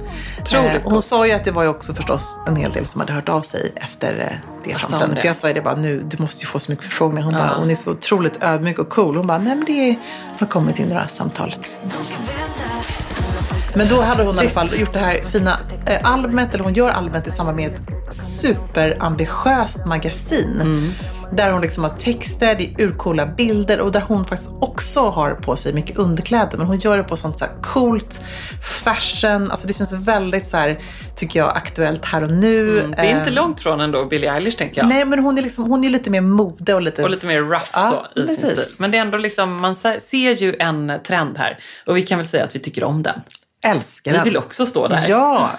Eh, 0.52 0.80
hon 0.84 1.02
sa 1.02 1.26
ju 1.26 1.32
att 1.32 1.44
det 1.44 1.50
var 1.50 1.62
ju 1.62 1.68
också 1.68 1.94
förstås 1.94 2.38
en 2.46 2.56
hel 2.56 2.72
del 2.72 2.86
som 2.86 3.00
hade 3.00 3.12
hört 3.12 3.28
av 3.28 3.42
sig 3.42 3.72
efter 3.76 4.18
eh, 4.18 4.50
det 4.64 4.74
framträdandet. 4.74 5.20
För 5.20 5.26
jag 5.26 5.36
sa 5.36 5.48
ju 5.48 5.54
det 5.54 5.62
bara, 5.62 5.74
nu, 5.74 6.00
du 6.00 6.16
måste 6.18 6.42
ju 6.42 6.46
få 6.46 6.58
så 6.58 6.72
mycket 6.72 6.84
förfrågningar. 6.84 7.24
Hon, 7.24 7.34
ja. 7.34 7.38
bara, 7.38 7.58
hon 7.58 7.70
är 7.70 7.74
så 7.74 7.90
otroligt 7.90 8.42
ödmjuk 8.42 8.78
och 8.78 8.88
cool. 8.88 9.16
Hon 9.16 9.26
bara, 9.26 9.38
nej 9.38 9.56
men 9.56 9.64
det 9.64 9.96
har 10.38 10.46
kommit 10.46 10.78
in 10.78 10.88
några 10.88 11.08
samtal. 11.08 11.54
Men 13.74 13.88
då 13.88 14.00
hade 14.00 14.24
hon 14.24 14.36
i 14.36 14.38
alla 14.38 14.50
fall 14.50 14.68
gjort 14.78 14.92
det 14.92 14.98
här 14.98 15.22
fina 15.32 15.58
eh, 15.86 16.12
albumet, 16.12 16.54
eller 16.54 16.64
hon 16.64 16.74
gör 16.74 16.90
albumet 16.90 17.26
i 17.26 17.30
samband 17.30 17.56
med 17.56 17.72
ett 17.72 17.80
superambitiöst 18.14 19.86
magasin. 19.86 20.60
Mm. 20.60 20.92
Där 21.32 21.50
hon 21.50 21.60
liksom 21.60 21.84
har 21.84 21.90
texter, 21.90 22.54
det 22.54 22.64
är 22.64 22.86
urcoola 22.86 23.26
bilder 23.26 23.80
och 23.80 23.92
där 23.92 24.00
hon 24.00 24.24
faktiskt 24.24 24.50
också 24.60 25.00
har 25.00 25.34
på 25.34 25.56
sig 25.56 25.72
mycket 25.72 25.98
underkläder. 25.98 26.58
Men 26.58 26.66
hon 26.66 26.78
gör 26.78 26.96
det 26.96 27.04
på 27.04 27.16
sånt 27.16 27.38
så 27.38 27.44
här 27.44 27.52
coolt, 27.62 28.20
fashion, 28.84 29.50
alltså 29.50 29.66
det 29.66 29.72
känns 29.72 29.92
väldigt 29.92 30.46
så 30.46 30.56
här, 30.56 30.82
tycker 31.16 31.38
jag, 31.38 31.56
aktuellt 31.56 32.04
här 32.04 32.22
och 32.22 32.30
nu. 32.30 32.78
Mm, 32.78 32.90
det 32.90 32.96
är 32.96 33.18
inte 33.18 33.30
ehm, 33.30 33.34
långt 33.34 33.60
från 33.60 33.80
ändå 33.80 34.04
Billie 34.04 34.28
Eilish 34.28 34.56
tänker 34.58 34.80
jag. 34.80 34.88
Nej, 34.88 35.04
men 35.04 35.18
hon 35.18 35.38
är, 35.38 35.42
liksom, 35.42 35.64
hon 35.64 35.84
är 35.84 35.90
lite 35.90 36.10
mer 36.10 36.20
mode 36.20 36.74
och 36.74 36.82
lite... 36.82 37.02
Och 37.02 37.10
lite 37.10 37.26
mer 37.26 37.40
rough 37.40 37.70
ja, 37.72 38.06
så 38.14 38.20
i 38.20 38.26
precis. 38.26 38.40
sin 38.40 38.56
stil. 38.56 38.76
Men 38.78 38.90
det 38.90 38.98
är 38.98 39.02
ändå 39.02 39.18
liksom, 39.18 39.56
man 39.56 39.74
ser 39.74 40.42
ju 40.42 40.56
en 40.58 40.92
trend 41.06 41.38
här. 41.38 41.58
Och 41.86 41.96
vi 41.96 42.02
kan 42.02 42.18
väl 42.18 42.26
säga 42.26 42.44
att 42.44 42.54
vi 42.54 42.58
tycker 42.58 42.84
om 42.84 43.02
den. 43.02 43.20
Älskar 43.64 44.12
den. 44.12 44.24
Vi 44.24 44.30
vill 44.30 44.36
också 44.36 44.66
stå 44.66 44.88
där. 44.88 45.04
Ja, 45.08 45.50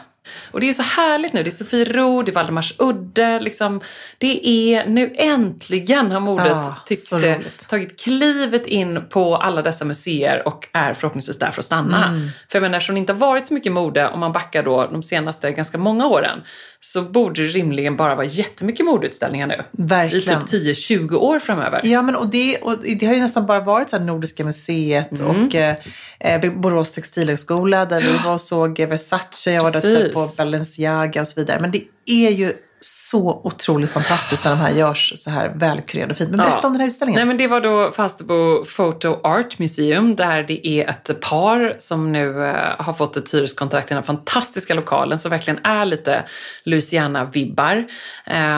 och 0.52 0.60
det 0.60 0.70
är 0.70 0.74
så 0.74 0.84
härligt 0.84 1.34
nu. 1.34 1.44
Det 1.44 1.50
är 1.50 1.52
Sofiero, 1.52 2.22
det 2.22 2.32
är 2.32 2.34
Valdemars 2.34 2.74
udde. 2.78 3.40
Liksom. 3.40 3.82
Det 4.18 4.48
är 4.48 4.86
nu 4.86 5.14
äntligen 5.16 6.12
har 6.12 6.20
modet, 6.20 6.52
ah, 6.52 6.76
tycks 6.86 7.10
det, 7.10 7.42
tagit 7.68 8.00
klivet 8.00 8.68
in 8.68 9.02
på 9.10 9.36
alla 9.36 9.62
dessa 9.62 9.86
museer 9.86 10.48
och 10.48 10.68
är 10.74 10.94
förhoppningsvis 10.94 11.40
där 11.40 11.52
för 11.52 11.62
att 11.62 11.66
stanna. 11.66 12.08
Mm. 12.08 12.30
För 12.48 12.58
jag 12.58 12.62
menar, 12.62 12.78
eftersom 12.78 12.96
det 12.96 13.00
inte 13.00 13.14
har 13.14 13.20
varit 13.20 13.48
så 13.48 13.54
mycket 13.54 13.72
mode, 13.72 14.08
om 14.08 14.20
man 14.20 14.32
backar 14.32 14.64
då 14.64 14.88
de 14.92 15.04
senaste 15.04 15.52
ganska 15.52 15.78
många 15.78 16.08
åren, 16.08 16.42
så 16.82 17.02
borde 17.02 17.42
det 17.42 17.48
rimligen 17.48 17.98
bara 17.98 18.16
vara 18.16 18.26
jättemycket 18.26 18.86
modeutställningar 18.86 19.48
nu. 19.48 19.64
Verkligen. 19.72 20.42
I 20.42 20.46
typ 20.46 20.78
10-20 20.78 21.16
år 21.16 21.40
framöver. 21.40 21.82
Ja, 21.84 22.02
men 22.02 22.16
och 22.16 22.28
det, 22.28 22.58
och 22.58 22.76
det 23.00 23.06
har 23.06 23.14
ju 23.14 23.20
nästan 23.20 23.46
bara 23.46 23.60
varit 23.60 23.90
så 23.90 23.98
här 23.98 24.04
Nordiska 24.04 24.44
museet 24.44 25.20
mm. 25.20 25.46
och 25.46 25.56
eh, 25.56 25.76
eh 26.20 26.52
Borås 26.52 26.92
textilhögskola 26.92 27.86
där 27.86 28.02
vi 28.02 28.18
var 28.26 28.34
och 28.34 28.42
såg 28.42 28.80
Versace, 28.80 29.52
jag 29.52 29.64
var 29.64 29.72
där 29.72 29.82
på 30.28 30.34
Balenciaga 30.38 31.22
och 31.22 31.28
så 31.28 31.40
vidare. 31.40 31.60
Men 31.60 31.72
det 31.72 31.84
är 32.06 32.30
ju 32.30 32.54
så 32.82 33.42
otroligt 33.44 33.92
fantastiskt 33.92 34.44
när 34.44 34.52
de 34.52 34.58
här 34.60 34.72
görs 34.72 35.14
så 35.16 35.30
här 35.30 35.54
välkurerade 35.56 36.12
och 36.12 36.18
fint. 36.18 36.30
Men 36.30 36.38
berätta 36.38 36.60
ja. 36.62 36.68
om 36.68 36.74
den 36.74 36.82
här 36.82 36.88
utställningen. 36.88 37.20
Nej, 37.20 37.26
men 37.26 37.38
det 37.38 37.48
var 37.48 37.62
då 37.62 37.92
Falsterbo 37.92 38.66
Photo 38.66 39.20
Art 39.24 39.60
Museum 39.60 40.16
där 40.16 40.44
det 40.44 40.68
är 40.68 40.90
ett 40.90 41.22
par 41.22 41.76
som 41.80 42.12
nu 42.12 42.28
uh, 42.28 42.54
har 42.80 42.94
fått 42.94 43.18
ett 43.18 43.34
hyreskontrakt 43.34 43.88
i 43.88 43.90
den 43.90 43.98
här 43.98 44.06
fantastiska 44.06 44.74
lokalen 44.74 45.20
som 45.20 45.32
verkligen 45.32 45.60
är 45.64 45.86
lite 45.86 46.24
Louisiana-vibbar. 46.64 47.88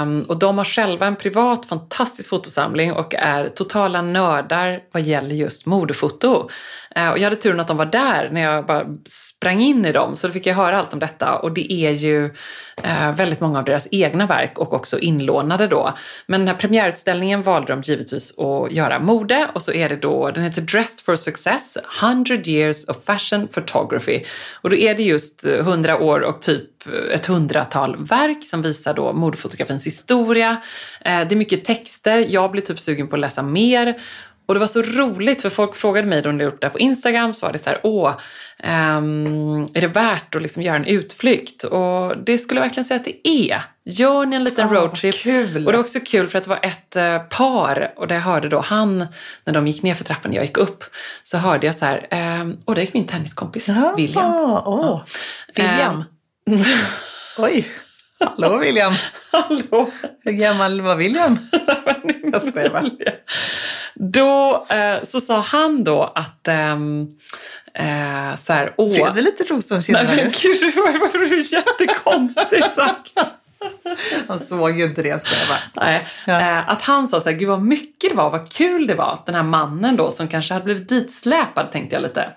Um, 0.01 0.24
och 0.24 0.39
de 0.39 0.58
har 0.58 0.65
själva 0.65 1.06
en 1.06 1.15
privat 1.15 1.65
fantastisk 1.65 2.30
fotosamling 2.30 2.94
och 2.94 3.15
är 3.15 3.48
totala 3.48 4.01
nördar 4.01 4.80
vad 4.91 5.03
gäller 5.03 5.36
just 5.36 5.65
modefoto. 5.65 6.50
Eh, 6.96 7.10
och 7.10 7.18
jag 7.18 7.24
hade 7.24 7.36
turen 7.36 7.60
att 7.60 7.68
de 7.68 7.78
var 7.78 7.86
där 7.86 8.30
när 8.32 8.42
jag 8.42 8.66
bara 8.66 8.86
sprang 9.06 9.60
in 9.60 9.86
i 9.86 9.92
dem 9.92 10.18
så 10.18 10.28
då 10.28 10.34
fick 10.34 10.46
jag 10.46 10.56
höra 10.56 10.78
allt 10.80 10.94
om 10.94 11.00
detta 11.00 11.36
och 11.36 11.52
det 11.52 11.74
är 11.74 11.92
ju 11.92 12.26
eh, 12.84 13.16
väldigt 13.16 13.40
många 13.40 13.60
av 13.60 13.66
deras 13.66 13.88
egna 13.92 14.28
verk 14.28 14.60
och 14.60 14.74
också 14.74 15.00
inlånade 15.00 15.68
då. 15.68 15.94
Men 16.26 16.42
den 16.42 16.48
här 16.48 16.56
premiärutställningen 16.56 17.42
valde 17.42 17.74
de 17.74 17.82
givetvis 17.82 18.40
att 18.40 18.72
göra 18.72 19.00
mode 19.00 19.48
och 19.54 19.62
så 19.62 19.74
är 19.74 19.90
det 19.90 19.96
då, 19.96 20.32
den 20.32 20.44
heter 20.44 20.62
Dressed 20.62 21.00
for 21.00 21.16
Success, 21.16 21.78
100 22.02 22.36
years 22.46 22.86
of 22.88 22.98
fashion 23.06 23.48
photography. 23.48 24.24
Och 24.54 24.70
då 24.70 24.76
är 24.76 24.96
det 24.96 25.04
just 25.04 25.46
100 25.46 25.98
år 25.98 26.22
och 26.22 26.42
typ 26.42 26.68
ett 27.14 27.26
hundratal 27.26 28.06
verk 28.06 28.46
som 28.46 28.62
visar 28.62 28.94
då 28.94 29.14
modefotografins 29.14 29.88
historia. 29.88 30.62
Eh, 31.06 31.28
det 31.28 31.34
är 31.34 31.36
mycket 31.36 31.66
texter, 31.66 32.26
jag 32.30 32.52
blir 32.52 32.62
typ 32.62 32.80
sugen 32.80 33.08
på 33.08 33.16
att 33.16 33.20
läsa 33.20 33.42
mer 33.42 33.96
och 34.46 34.54
det 34.54 34.60
var 34.60 34.68
så 34.68 34.82
roligt 34.82 35.42
för 35.42 35.50
folk 35.50 35.76
frågade 35.76 36.08
mig 36.08 36.22
då 36.22 36.32
när 36.32 36.44
jag 36.44 36.54
upp 36.54 36.62
det 36.62 36.70
på 36.70 36.80
Instagram 36.80 37.34
så 37.34 37.46
var 37.46 37.54
det 37.54 37.60
så 37.60 37.70
här, 37.70 37.80
åh, 37.84 38.14
um, 38.64 39.64
är 39.74 39.82
det 39.82 39.88
värt 39.88 40.36
att 40.36 40.42
liksom 40.42 40.64
göra 40.64 40.76
en 40.76 40.86
utflykt? 40.86 41.64
Och 41.64 42.18
det 42.18 42.38
skulle 42.38 42.60
jag 42.60 42.66
verkligen 42.66 42.86
säga 42.86 43.00
att 43.00 43.06
det 43.06 43.28
är. 43.28 43.62
Gör 43.86 44.26
ni 44.26 44.36
en 44.36 44.44
liten 44.44 44.68
oh, 44.68 44.74
roadtrip. 44.74 45.16
Kul. 45.16 45.66
Och 45.66 45.72
det 45.72 45.78
var 45.78 45.84
också 45.84 46.00
kul 46.00 46.28
för 46.28 46.38
att 46.38 46.44
det 46.44 46.50
var 46.50 46.60
ett 46.62 46.96
uh, 46.96 47.28
par 47.38 47.94
och 47.96 48.08
där 48.08 48.16
jag 48.16 48.22
hörde 48.22 48.50
då 48.50 48.60
han, 48.60 49.08
när 49.46 49.54
de 49.54 49.68
gick 49.68 49.84
ner 49.84 49.94
för 49.94 50.04
trappan 50.04 50.32
och 50.32 50.38
jag 50.38 50.46
gick 50.46 50.58
upp, 50.58 50.84
så 51.24 51.38
hörde 51.38 51.66
jag 51.66 51.76
så 51.76 51.86
här, 51.86 52.08
um, 52.42 52.58
och 52.66 52.76
det 52.76 52.82
gick 52.82 52.94
min 52.94 53.08
tenniskompis 53.08 53.68
Jaha, 53.68 53.96
William. 53.96 54.26
Oh. 54.26 54.66
Ja. 54.66 55.06
William? 55.56 56.04
Um, 56.50 56.64
Oj. 57.38 57.66
Hallå 58.22 58.58
William! 58.58 58.94
Hallå! 59.32 59.92
Hur 60.24 60.32
gammal 60.32 60.82
var 60.82 60.96
William? 60.96 61.40
jag 62.32 62.44
skojar 62.44 62.70
bara. 62.70 62.90
Då 63.96 64.66
eh, 64.70 65.04
så 65.04 65.22
sa 65.22 65.40
han 65.40 65.84
då 65.84 66.13
att 66.16 66.48
ehm, 66.48 67.08
eh, 67.74 68.36
så 68.36 68.54
här, 68.54 68.74
åh... 68.78 68.94
Fick 68.94 69.13
du 69.13 69.22
lite 69.22 69.44
rosenskimmer 69.44 70.04
Nej 70.04 70.16
men 70.16 70.34
gud, 70.42 70.58
det 70.62 70.80
var 70.80 71.54
jättekonstigt 71.54 72.75
sagt. 72.75 73.11
Han 74.32 74.40
såg 74.40 74.80
ju 74.80 74.86
inte 74.86 75.02
det, 75.02 75.10
jag 75.10 75.20
bara. 75.50 75.86
Nej. 75.86 76.08
Ja. 76.26 76.42
Eh, 76.42 76.70
att 76.70 76.84
han 76.84 77.08
sa 77.08 77.22
så 77.22 77.30
här, 77.30 77.38
gud 77.38 77.48
vad 77.48 77.62
mycket 77.62 78.10
det 78.10 78.16
var, 78.16 78.30
vad 78.30 78.54
kul 78.54 78.88
det 78.88 78.96
var. 78.96 79.20
Den 79.26 79.36
här 79.36 79.44
mannen 79.44 79.96
då 79.96 80.12
som 80.12 80.28
kanske 80.28 80.54
hade 80.54 80.66
blivit 80.66 80.90
ditsläpad 80.90 81.72
tänkte 81.72 81.96
jag 81.96 82.04
lite. 82.04 82.30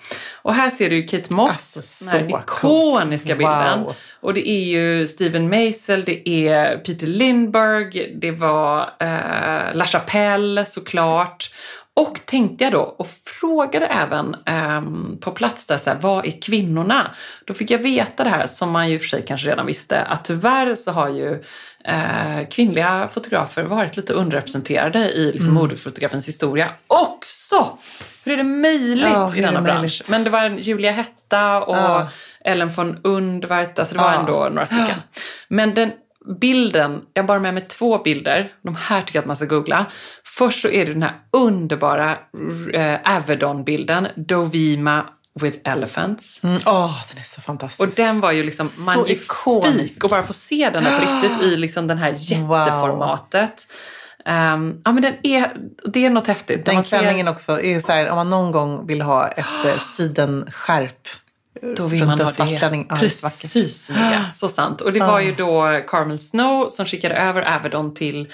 Och 0.43 0.55
här 0.55 0.71
ser 0.71 0.91
du 0.91 0.97
ju 0.97 1.07
Kate 1.07 1.33
Moss, 1.33 1.77
alltså, 1.77 2.17
den 2.17 2.31
här 2.31 2.41
ikoniska 2.41 3.35
bilden. 3.35 3.83
Wow. 3.83 3.95
Och 4.21 4.35
det 4.35 4.49
är 4.49 4.65
ju 4.65 5.07
Steven 5.07 5.49
Meisel, 5.49 6.03
det 6.03 6.29
är 6.29 6.77
Peter 6.77 7.07
Lindberg, 7.07 8.15
det 8.21 8.31
var 8.31 8.81
eh, 9.01 9.75
La 9.75 9.87
Chapelle 9.87 10.65
såklart. 10.65 11.51
Och 11.97 12.21
tänkte 12.27 12.65
jag 12.65 12.73
då 12.73 12.81
och 12.81 13.09
frågade 13.41 13.87
även 13.87 14.37
um, 14.47 15.19
på 15.21 15.31
plats 15.31 15.67
där, 15.67 15.77
så 15.77 15.91
här, 15.91 15.99
vad 16.01 16.27
är 16.27 16.41
kvinnorna? 16.41 17.15
Då 17.45 17.55
fick 17.55 17.71
jag 17.71 17.79
veta 17.79 18.25
det 18.25 18.31
här 18.31 18.47
som 18.47 18.71
man 18.71 18.91
ju 18.91 18.99
för 18.99 19.09
sig 19.09 19.25
kanske 19.27 19.49
redan 19.49 19.67
visste 19.67 20.03
att 20.03 20.25
tyvärr 20.25 20.75
så 20.75 20.91
har 20.91 21.09
ju 21.09 21.31
uh, 21.89 22.49
kvinnliga 22.51 23.09
fotografer 23.13 23.63
varit 23.63 23.97
lite 23.97 24.13
underrepresenterade 24.13 24.99
i 24.99 25.33
liksom, 25.33 25.51
mm. 25.51 25.63
modefotografens 25.63 26.29
historia 26.29 26.69
också. 26.87 27.79
Hur 28.25 28.33
är 28.33 28.37
det 28.37 28.45
möjligt 28.45 29.07
ja, 29.07 29.37
i 29.37 29.41
denna 29.41 29.61
bransch? 29.61 29.81
Möjligt? 29.81 30.09
Men 30.09 30.25
det 30.25 30.31
var 30.31 30.49
Julia 30.51 30.93
Hetta 30.93 31.63
och 31.63 31.77
ja. 31.77 32.09
Ellen 32.45 32.69
von 32.69 32.99
Undvart, 33.05 33.79
alltså 33.79 33.95
det 33.95 34.01
var 34.01 34.13
ja. 34.13 34.21
ändå 34.21 34.49
några 34.49 34.67
stycken. 34.67 35.03
Men 35.49 35.75
den 35.75 35.93
bilden, 36.41 37.03
jag 37.13 37.27
bara 37.27 37.39
med 37.39 37.55
mig 37.55 37.69
två 37.69 37.99
bilder, 37.99 38.49
de 38.63 38.75
här 38.75 39.03
tycker 39.03 39.17
jag 39.17 39.23
att 39.23 39.27
man 39.27 39.37
ska 39.37 39.47
googla. 39.47 39.87
Först 40.38 40.61
så 40.61 40.69
är 40.69 40.87
det 40.87 40.93
den 40.93 41.03
här 41.03 41.14
underbara 41.31 42.19
eh, 42.75 43.17
Avedon-bilden, 43.17 44.09
Dovima 44.17 45.07
with 45.41 45.59
Elephants. 45.64 46.45
Mm, 46.45 46.57
oh, 46.57 47.03
den 47.09 47.19
är 47.19 47.23
så 47.23 47.41
fantastisk. 47.41 47.81
Och 47.81 47.95
den 47.97 48.21
var 48.21 48.33
ju 48.33 48.43
liksom 48.43 48.67
så 48.67 48.83
magnifik. 48.83 49.23
Ikonisk. 49.23 50.05
Och 50.05 50.11
bara 50.11 50.23
få 50.23 50.33
se 50.33 50.71
den 50.73 50.83
här 50.85 51.00
på 51.00 51.26
riktigt 51.26 51.43
i 51.43 51.57
liksom 51.57 51.87
den 51.87 51.99
här 51.99 52.14
jätteformatet. 52.19 53.67
Um, 54.26 54.81
ja 54.85 54.93
men 54.93 55.03
den 55.03 55.14
är, 55.23 55.57
det 55.85 56.07
är 56.07 56.11
något 56.11 56.26
häftigt. 56.26 56.64
Den 56.64 56.83
klänningen 56.83 57.26
ser... 57.26 57.33
också, 57.33 57.61
är 57.61 57.81
så 57.81 57.93
här, 57.93 58.09
om 58.11 58.17
man 58.17 58.31
någon 58.31 58.53
gång 58.53 58.87
vill 58.87 59.03
ha 59.03 59.29
ett 59.29 59.64
eh, 59.64 59.79
sidenskärp 59.79 61.09
då 61.76 61.87
vill 61.87 62.04
man 62.04 62.18
ha 62.21 62.26
det. 62.26 62.87
Ja, 62.90 62.97
Precis, 63.42 63.90
ja. 63.90 64.21
Så 64.35 64.49
sant. 64.49 64.80
Och 64.80 64.92
det 64.92 65.00
var 65.00 65.21
ju 65.21 65.35
då 65.35 65.80
Carmel 65.88 66.18
Snow 66.18 66.68
som 66.68 66.87
skickade 66.87 67.14
över 67.14 67.56
Avedon 67.56 67.94
till 67.94 68.28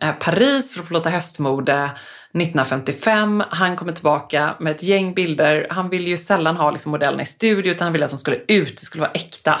eh, 0.00 0.12
Paris 0.12 0.74
för 0.74 0.80
att 0.80 0.88
plåta 0.88 1.10
höstmode 1.10 1.90
1955. 2.32 3.42
Han 3.50 3.76
kommer 3.76 3.92
tillbaka 3.92 4.56
med 4.60 4.76
ett 4.76 4.82
gäng 4.82 5.14
bilder. 5.14 5.66
Han 5.70 5.88
ville 5.88 6.10
ju 6.10 6.16
sällan 6.16 6.56
ha 6.56 6.70
liksom 6.70 6.92
modellerna 6.92 7.22
i 7.22 7.26
studio 7.26 7.72
utan 7.72 7.84
han 7.84 7.92
ville 7.92 8.04
att 8.04 8.10
de 8.10 8.18
skulle 8.18 8.36
ut, 8.48 8.76
det 8.78 8.84
skulle 8.84 9.00
vara 9.00 9.12
äkta. 9.12 9.60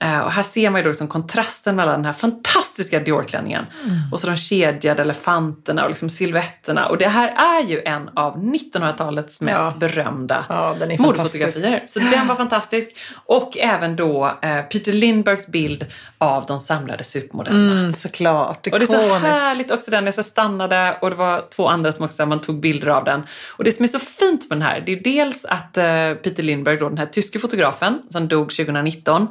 Eh, 0.00 0.20
och 0.20 0.32
här 0.32 0.42
ser 0.42 0.70
man 0.70 0.80
ju 0.80 0.84
då 0.84 0.88
liksom 0.88 1.08
kontrasten 1.08 1.76
mellan 1.76 1.94
den 1.94 2.04
här 2.04 2.12
fantastiska 2.12 3.00
Dior-klänningen 3.00 3.66
mm. 3.84 4.12
och 4.12 4.20
så 4.20 4.26
de 4.26 4.36
kedjade 4.36 5.02
elefanterna 5.02 5.82
och 5.82 5.88
liksom 5.88 6.10
silhuetterna. 6.10 6.86
Och 6.86 6.98
det 6.98 7.08
här 7.08 7.28
är 7.28 7.68
ju 7.68 7.82
en 7.82 8.10
av 8.14 8.38
1900-talets 8.38 9.40
mest 9.40 9.58
ja. 9.58 9.74
berömda 9.78 10.44
ja, 10.48 10.76
modefotografier. 10.98 11.82
Så 11.86 11.98
den 11.98 12.26
var 12.26 12.36
fantastisk. 12.36 12.96
Och 13.24 13.56
även 13.58 13.96
då 13.96 14.38
eh, 14.42 14.62
Peter 14.62 14.92
Lindbergs 14.92 15.46
bild 15.46 15.86
av 16.18 16.44
de 16.46 16.60
samlade 16.60 17.04
supermodellerna. 17.04 17.80
Mm, 17.80 17.94
såklart. 17.94 18.66
Och 18.72 18.78
det 18.78 18.84
är 18.84 18.86
så 18.86 19.14
härligt 19.14 19.70
också 19.70 19.90
den, 19.90 20.04
jag 20.04 20.24
stannade 20.24 20.98
och 21.00 21.10
det 21.10 21.16
var 21.16 21.44
två 21.56 21.68
andra 21.68 21.92
som 21.92 22.04
också, 22.04 22.26
man 22.26 22.40
tog 22.40 22.60
bilder 22.60 22.88
av 22.88 23.04
den. 23.04 23.22
Och 23.56 23.64
det 23.64 23.72
som 23.72 23.84
är 23.84 23.88
så 23.88 23.98
fint 23.98 24.50
med 24.50 24.58
den 24.58 24.62
här, 24.62 24.82
det 24.86 24.92
är 24.92 25.02
dels 25.02 25.44
att 25.44 25.76
eh, 25.76 26.14
Peter 26.14 26.42
Lindberg, 26.42 26.76
då, 26.76 26.88
den 26.88 26.98
här 26.98 27.06
tyske 27.06 27.38
fotografen 27.38 28.02
som 28.10 28.28
dog 28.28 28.50
2019, 28.50 29.28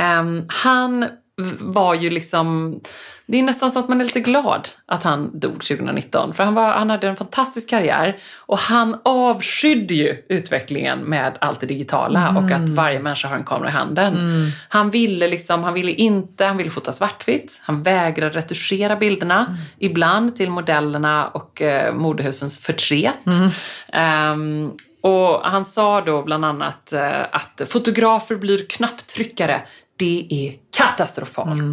Um, 0.00 0.44
han 0.48 1.06
var 1.60 1.94
ju 1.94 2.10
liksom, 2.10 2.80
det 3.26 3.38
är 3.38 3.42
nästan 3.42 3.70
så 3.70 3.78
att 3.78 3.88
man 3.88 4.00
är 4.00 4.04
lite 4.04 4.20
glad 4.20 4.68
att 4.86 5.02
han 5.02 5.38
dog 5.38 5.52
2019. 5.52 6.34
För 6.34 6.44
han, 6.44 6.54
var, 6.54 6.72
han 6.72 6.90
hade 6.90 7.08
en 7.08 7.16
fantastisk 7.16 7.70
karriär 7.70 8.16
och 8.36 8.58
han 8.58 9.00
avskydde 9.02 9.94
ju 9.94 10.16
utvecklingen 10.28 10.98
med 10.98 11.38
allt 11.40 11.60
det 11.60 11.66
digitala 11.66 12.28
mm. 12.28 12.44
och 12.44 12.50
att 12.50 12.68
varje 12.68 13.00
människa 13.00 13.28
har 13.28 13.36
en 13.36 13.44
kamera 13.44 13.68
i 13.68 13.72
handen. 13.72 14.14
Mm. 14.14 14.50
Han 14.68 14.90
ville 14.90 15.28
liksom, 15.28 15.64
han 15.64 15.74
ville 15.74 15.92
inte, 15.92 16.44
han 16.44 16.56
ville 16.56 16.70
fota 16.70 16.92
svartvitt. 16.92 17.60
Han 17.64 17.82
vägrade 17.82 18.38
retuschera 18.38 18.96
bilderna, 18.96 19.46
mm. 19.48 19.60
ibland 19.78 20.36
till 20.36 20.50
modellerna 20.50 21.28
och 21.28 21.62
eh, 21.62 21.94
modehusens 21.94 22.58
förtret. 22.58 23.18
Um, 24.32 24.72
och 25.00 25.40
han 25.42 25.64
sa 25.64 26.00
då 26.00 26.22
bland 26.22 26.44
annat 26.44 26.92
eh, 26.92 27.20
att 27.32 27.62
fotografer 27.68 28.36
blir 28.36 28.66
knapptryckare 28.66 29.62
det 29.98 30.26
är 30.30 30.54
katastrofalt. 30.76 31.60
Mm. 31.60 31.72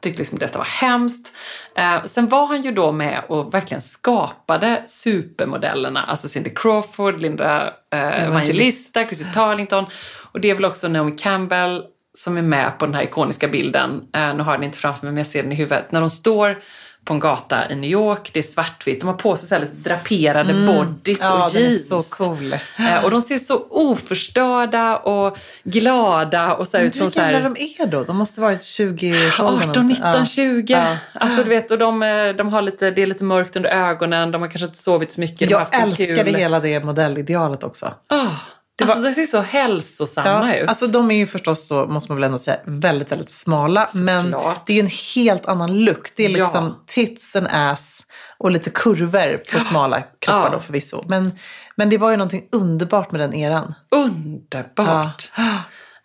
Tyckte 0.00 0.18
liksom 0.18 0.38
detta 0.38 0.58
var 0.58 0.68
hemskt. 0.80 1.32
Eh, 1.76 2.04
sen 2.04 2.28
var 2.28 2.46
han 2.46 2.62
ju 2.62 2.70
då 2.70 2.92
med 2.92 3.24
och 3.28 3.54
verkligen 3.54 3.80
skapade 3.80 4.82
supermodellerna, 4.86 6.02
alltså 6.02 6.28
Cindy 6.28 6.50
Crawford, 6.54 7.20
Linda 7.20 7.74
eh, 7.92 8.24
Evangelista, 8.24 9.04
Chrissy 9.04 9.24
Tarlington 9.34 9.84
och 10.32 10.40
det 10.40 10.50
är 10.50 10.54
väl 10.54 10.64
också 10.64 10.88
Naomi 10.88 11.14
Campbell 11.18 11.84
som 12.18 12.36
är 12.36 12.42
med 12.42 12.78
på 12.78 12.86
den 12.86 12.94
här 12.94 13.02
ikoniska 13.02 13.48
bilden. 13.48 14.08
Eh, 14.14 14.34
nu 14.34 14.42
har 14.42 14.52
jag 14.52 14.60
den 14.60 14.64
inte 14.64 14.78
framför 14.78 15.06
mig 15.06 15.12
men 15.12 15.18
jag 15.18 15.26
ser 15.26 15.42
den 15.42 15.52
i 15.52 15.54
huvudet. 15.54 15.92
När 15.92 16.00
de 16.00 16.10
står 16.10 16.62
på 17.04 17.14
en 17.14 17.20
gata 17.20 17.70
i 17.70 17.76
New 17.76 17.90
York. 17.90 18.30
Det 18.32 18.38
är 18.38 18.42
svartvitt. 18.42 19.00
De 19.00 19.06
har 19.06 19.14
på 19.14 19.36
sig 19.36 19.48
så 19.48 19.58
lite 19.58 19.74
draperade 19.74 20.50
mm. 20.50 20.66
bodys 20.66 21.18
ja, 21.20 21.44
och 21.44 21.54
jeans. 21.54 21.88
Den 21.88 21.98
är 21.98 22.02
så 22.02 22.16
cool. 22.16 22.52
Eh, 22.52 23.04
och 23.04 23.10
de 23.10 23.22
ser 23.22 23.38
så 23.38 23.66
oförstörda 23.70 24.96
och 24.96 25.38
glada 25.64 26.54
och 26.54 26.68
så 26.68 26.78
ut 26.78 26.96
som 26.96 27.10
så 27.10 27.20
här... 27.20 27.26
Hur 27.26 27.40
gamla 27.40 27.54
de 27.54 27.74
är 27.82 27.86
då? 27.86 28.04
De 28.04 28.16
måste 28.16 28.40
varit 28.40 28.60
20-årsåldern. 28.60 29.70
18, 29.70 29.86
19, 29.86 30.06
ja. 30.14 30.24
20. 30.24 30.72
Ja. 30.72 30.96
Alltså 31.12 31.42
du 31.42 31.48
vet, 31.48 31.70
och 31.70 31.78
de, 31.78 32.02
eh, 32.02 32.28
de 32.28 32.48
har 32.48 32.62
lite, 32.62 32.90
det 32.90 33.02
är 33.02 33.06
lite 33.06 33.24
mörkt 33.24 33.56
under 33.56 33.70
ögonen. 33.70 34.30
De 34.30 34.42
har 34.42 34.48
kanske 34.48 34.66
inte 34.66 34.78
sovit 34.78 35.12
så 35.12 35.20
mycket. 35.20 35.50
Jag 35.50 35.82
älskade 35.82 36.30
hela 36.30 36.60
det 36.60 36.84
modellidealet 36.84 37.64
också. 37.64 37.94
Oh. 38.10 38.32
Det, 38.76 38.84
alltså, 38.84 38.98
var... 38.98 39.08
det 39.08 39.14
ser 39.14 39.26
så 39.26 39.40
hälsosamma 39.40 40.54
ja, 40.54 40.56
ut. 40.56 40.68
Alltså, 40.68 40.86
de 40.86 41.10
är 41.10 41.14
ju 41.14 41.26
förstås, 41.26 41.66
så, 41.66 41.86
måste 41.86 42.12
man 42.12 42.16
väl 42.16 42.24
ändå 42.24 42.38
säga, 42.38 42.56
väldigt, 42.64 43.12
väldigt 43.12 43.30
smala. 43.30 43.86
Så 43.86 43.98
men 43.98 44.28
klart. 44.28 44.66
det 44.66 44.72
är 44.72 44.74
ju 44.74 44.80
en 44.80 44.90
helt 45.14 45.46
annan 45.46 45.84
look. 45.84 46.16
Det 46.16 46.24
är 46.24 46.28
liksom 46.28 46.64
ja. 46.64 46.84
tits 46.86 47.36
and 47.36 47.46
ass 47.50 48.06
och 48.38 48.50
lite 48.50 48.70
kurvor 48.70 49.36
på 49.52 49.60
smala 49.60 50.02
kroppar 50.18 50.44
ja. 50.44 50.50
då 50.50 50.60
förvisso. 50.60 51.04
Men, 51.08 51.32
men 51.76 51.90
det 51.90 51.98
var 51.98 52.10
ju 52.10 52.16
någonting 52.16 52.48
underbart 52.52 53.12
med 53.12 53.20
den 53.20 53.34
eran. 53.34 53.74
Underbart! 53.90 55.30
Ja. 55.36 55.58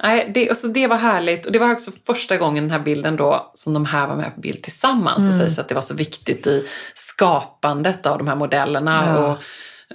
Nej, 0.04 0.32
det, 0.34 0.50
alltså 0.50 0.68
det 0.68 0.88
var 0.88 0.98
härligt 0.98 1.46
och 1.46 1.52
det 1.52 1.60
var 1.60 1.72
också 1.72 1.92
första 2.06 2.38
gången 2.38 2.64
den 2.64 2.72
här 2.72 2.80
bilden 2.80 3.16
då 3.16 3.52
som 3.54 3.74
de 3.74 3.86
här 3.86 4.08
var 4.08 4.16
med 4.16 4.36
på 4.36 4.42
bild 4.42 4.64
tillsammans. 4.64 5.20
Mm. 5.20 5.30
Och 5.30 5.36
sägs 5.36 5.60
att 5.60 5.68
det 5.68 5.76
var 5.76 5.82
så 5.82 5.94
viktigt 5.94 6.48
i 6.48 6.68
skapandet 6.94 8.06
av 8.06 8.18
de 8.18 8.28
här 8.28 8.36
modellerna. 8.36 9.20
Och 9.20 9.38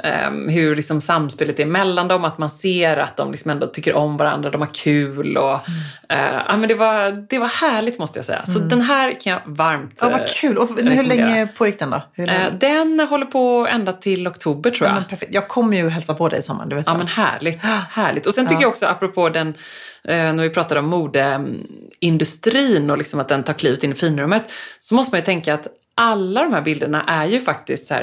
Um, 0.03 0.49
hur 0.49 0.77
liksom 0.77 1.01
samspelet 1.01 1.61
är 1.61 1.67
mellan 1.67 2.09
dem, 2.09 2.25
att 2.25 2.39
man 2.39 2.51
ser 2.51 2.97
att 2.97 3.17
de 3.17 3.33
liksom 3.33 3.51
ändå 3.51 3.67
tycker 3.67 3.95
om 3.95 4.17
varandra, 4.17 4.51
de 4.51 4.61
har 4.61 4.75
kul. 4.75 5.37
Och, 5.37 5.69
mm. 5.69 5.79
uh, 6.13 6.43
ja, 6.49 6.57
men 6.57 6.69
det, 6.69 6.75
var, 6.75 7.27
det 7.29 7.39
var 7.39 7.49
härligt 7.49 7.99
måste 7.99 8.19
jag 8.19 8.27
säga. 8.27 8.47
Så 8.47 8.59
mm. 8.59 8.69
den 8.69 8.81
här 8.81 9.21
kan 9.21 9.33
jag 9.33 9.41
varmt 9.45 9.99
Ja, 10.01 10.09
vad 10.09 10.29
kul. 10.29 10.59
Och 10.59 10.69
hur 10.69 11.03
länge 11.03 11.47
pågick 11.47 11.79
den 11.79 11.91
då? 11.91 12.03
Uh, 12.19 12.55
den 12.61 13.07
håller 13.11 13.27
på 13.27 13.67
ända 13.71 13.93
till 13.93 14.29
oktober 14.29 14.71
tror 14.71 14.89
jag. 14.89 14.97
Ja, 14.97 15.03
perfekt. 15.09 15.35
Jag 15.35 15.49
kommer 15.49 15.77
ju 15.77 15.89
hälsa 15.89 16.15
på 16.15 16.29
dig 16.29 16.39
i 16.39 16.43
sommar, 16.43 16.67
du 16.67 16.77
vet 16.77 16.87
Ja, 16.87 16.99
men 16.99 17.07
härligt. 17.07 17.63
härligt. 17.91 18.27
Och 18.27 18.35
sen 18.35 18.47
tycker 18.47 18.57
ja. 18.57 18.63
jag 18.63 18.71
också, 18.71 18.87
apropå 18.87 19.29
den, 19.29 19.55
när 20.05 20.43
vi 20.43 20.51
pratar 20.51 20.77
om 20.77 20.87
modeindustrin 20.87 22.91
och 22.91 22.99
liksom 22.99 23.21
att 23.21 23.29
den 23.29 23.43
tar 23.43 23.55
klivet 23.55 23.85
in 23.85 23.93
i 23.93 23.95
finrummet, 23.95 24.53
så 24.79 24.95
måste 24.95 25.15
man 25.15 25.21
ju 25.21 25.25
tänka 25.25 25.55
att 25.55 25.69
alla 25.95 26.43
de 26.43 26.53
här 26.53 26.63
bilderna 26.63 27.05
är 27.05 27.27
ju 27.27 27.41
faktiskt 27.41 27.87
så 27.87 27.95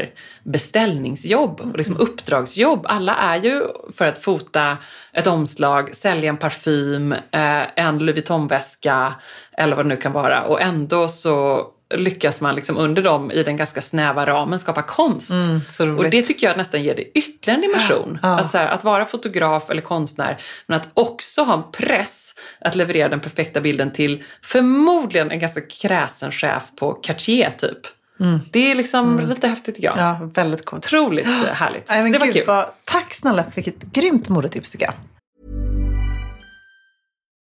beställningsjobb 0.44 1.62
och 1.62 1.78
liksom 1.78 1.98
uppdragsjobb. 1.98 2.86
Alla 2.90 3.16
är 3.16 3.36
ju 3.36 3.64
för 3.94 4.06
att 4.06 4.18
fota 4.18 4.78
ett 5.14 5.28
omslag, 5.28 5.96
sälja 5.96 6.30
en 6.30 6.38
parfym, 6.38 7.12
eh, 7.12 7.64
en 7.76 8.00
Louis 8.00 8.16
Vuitton-väska 8.16 9.14
eller 9.58 9.76
vad 9.76 9.86
det 9.86 9.90
nu 9.90 9.98
kan 9.98 10.12
vara. 10.12 10.44
Och 10.44 10.62
ändå 10.62 11.08
så 11.08 11.68
lyckas 11.96 12.42
man 12.42 12.56
liksom 12.56 12.78
under 12.78 13.02
dem 13.02 13.32
i 13.32 13.44
den 13.44 13.58
ganska 13.58 13.82
snäva 13.82 14.26
ramen 14.26 14.60
skapa 14.60 14.82
konst. 14.82 15.32
Mm, 15.80 15.98
och 15.98 16.10
det 16.10 16.22
tycker 16.22 16.48
jag 16.48 16.58
nästan 16.58 16.84
ger 16.84 16.96
det 16.96 17.18
ytterligare 17.18 17.58
en 17.58 17.62
dimension. 17.62 18.20
Ja. 18.22 18.40
Att, 18.40 18.52
så 18.52 18.58
här, 18.58 18.68
att 18.68 18.84
vara 18.84 19.06
fotograf 19.06 19.70
eller 19.70 19.82
konstnär 19.82 20.42
men 20.68 20.80
att 20.80 20.88
också 20.94 21.44
ha 21.44 21.54
en 21.54 21.72
press 21.72 22.36
att 22.62 22.76
leverera 22.76 23.10
den 23.10 23.20
perfekta 23.20 23.62
bilden 23.62 23.92
till 23.92 24.24
förmodligen 24.42 25.32
en 25.32 25.40
ganska 25.40 25.62
kräsen 25.62 26.32
chef 26.32 26.64
på 26.76 26.94
Cartier 26.94 27.50
typ. 27.58 27.80
Mm. 28.20 28.40
Det 28.52 28.72
är 28.72 28.76
liksom 28.76 29.14
mm. 29.14 29.30
lite 29.30 29.48
häftigt 29.48 29.76
tycker 29.76 29.88
jag. 29.88 29.98
Ja, 29.98 30.30
väldigt 30.34 30.66
coolt. 30.66 30.86
Otroligt 30.86 31.28
härligt. 31.52 31.86
Nej, 31.90 32.12
det 32.12 32.20
var 32.20 32.26
Gud, 32.26 32.36
kul. 32.36 32.44
Vad, 32.48 32.66
tack 32.84 33.14
snälla 33.14 33.44
för 33.44 33.62
ett 33.62 33.82
grymt 33.82 34.30
modetips 34.30 34.72
tycker 34.72 34.86
jag. 34.86 34.94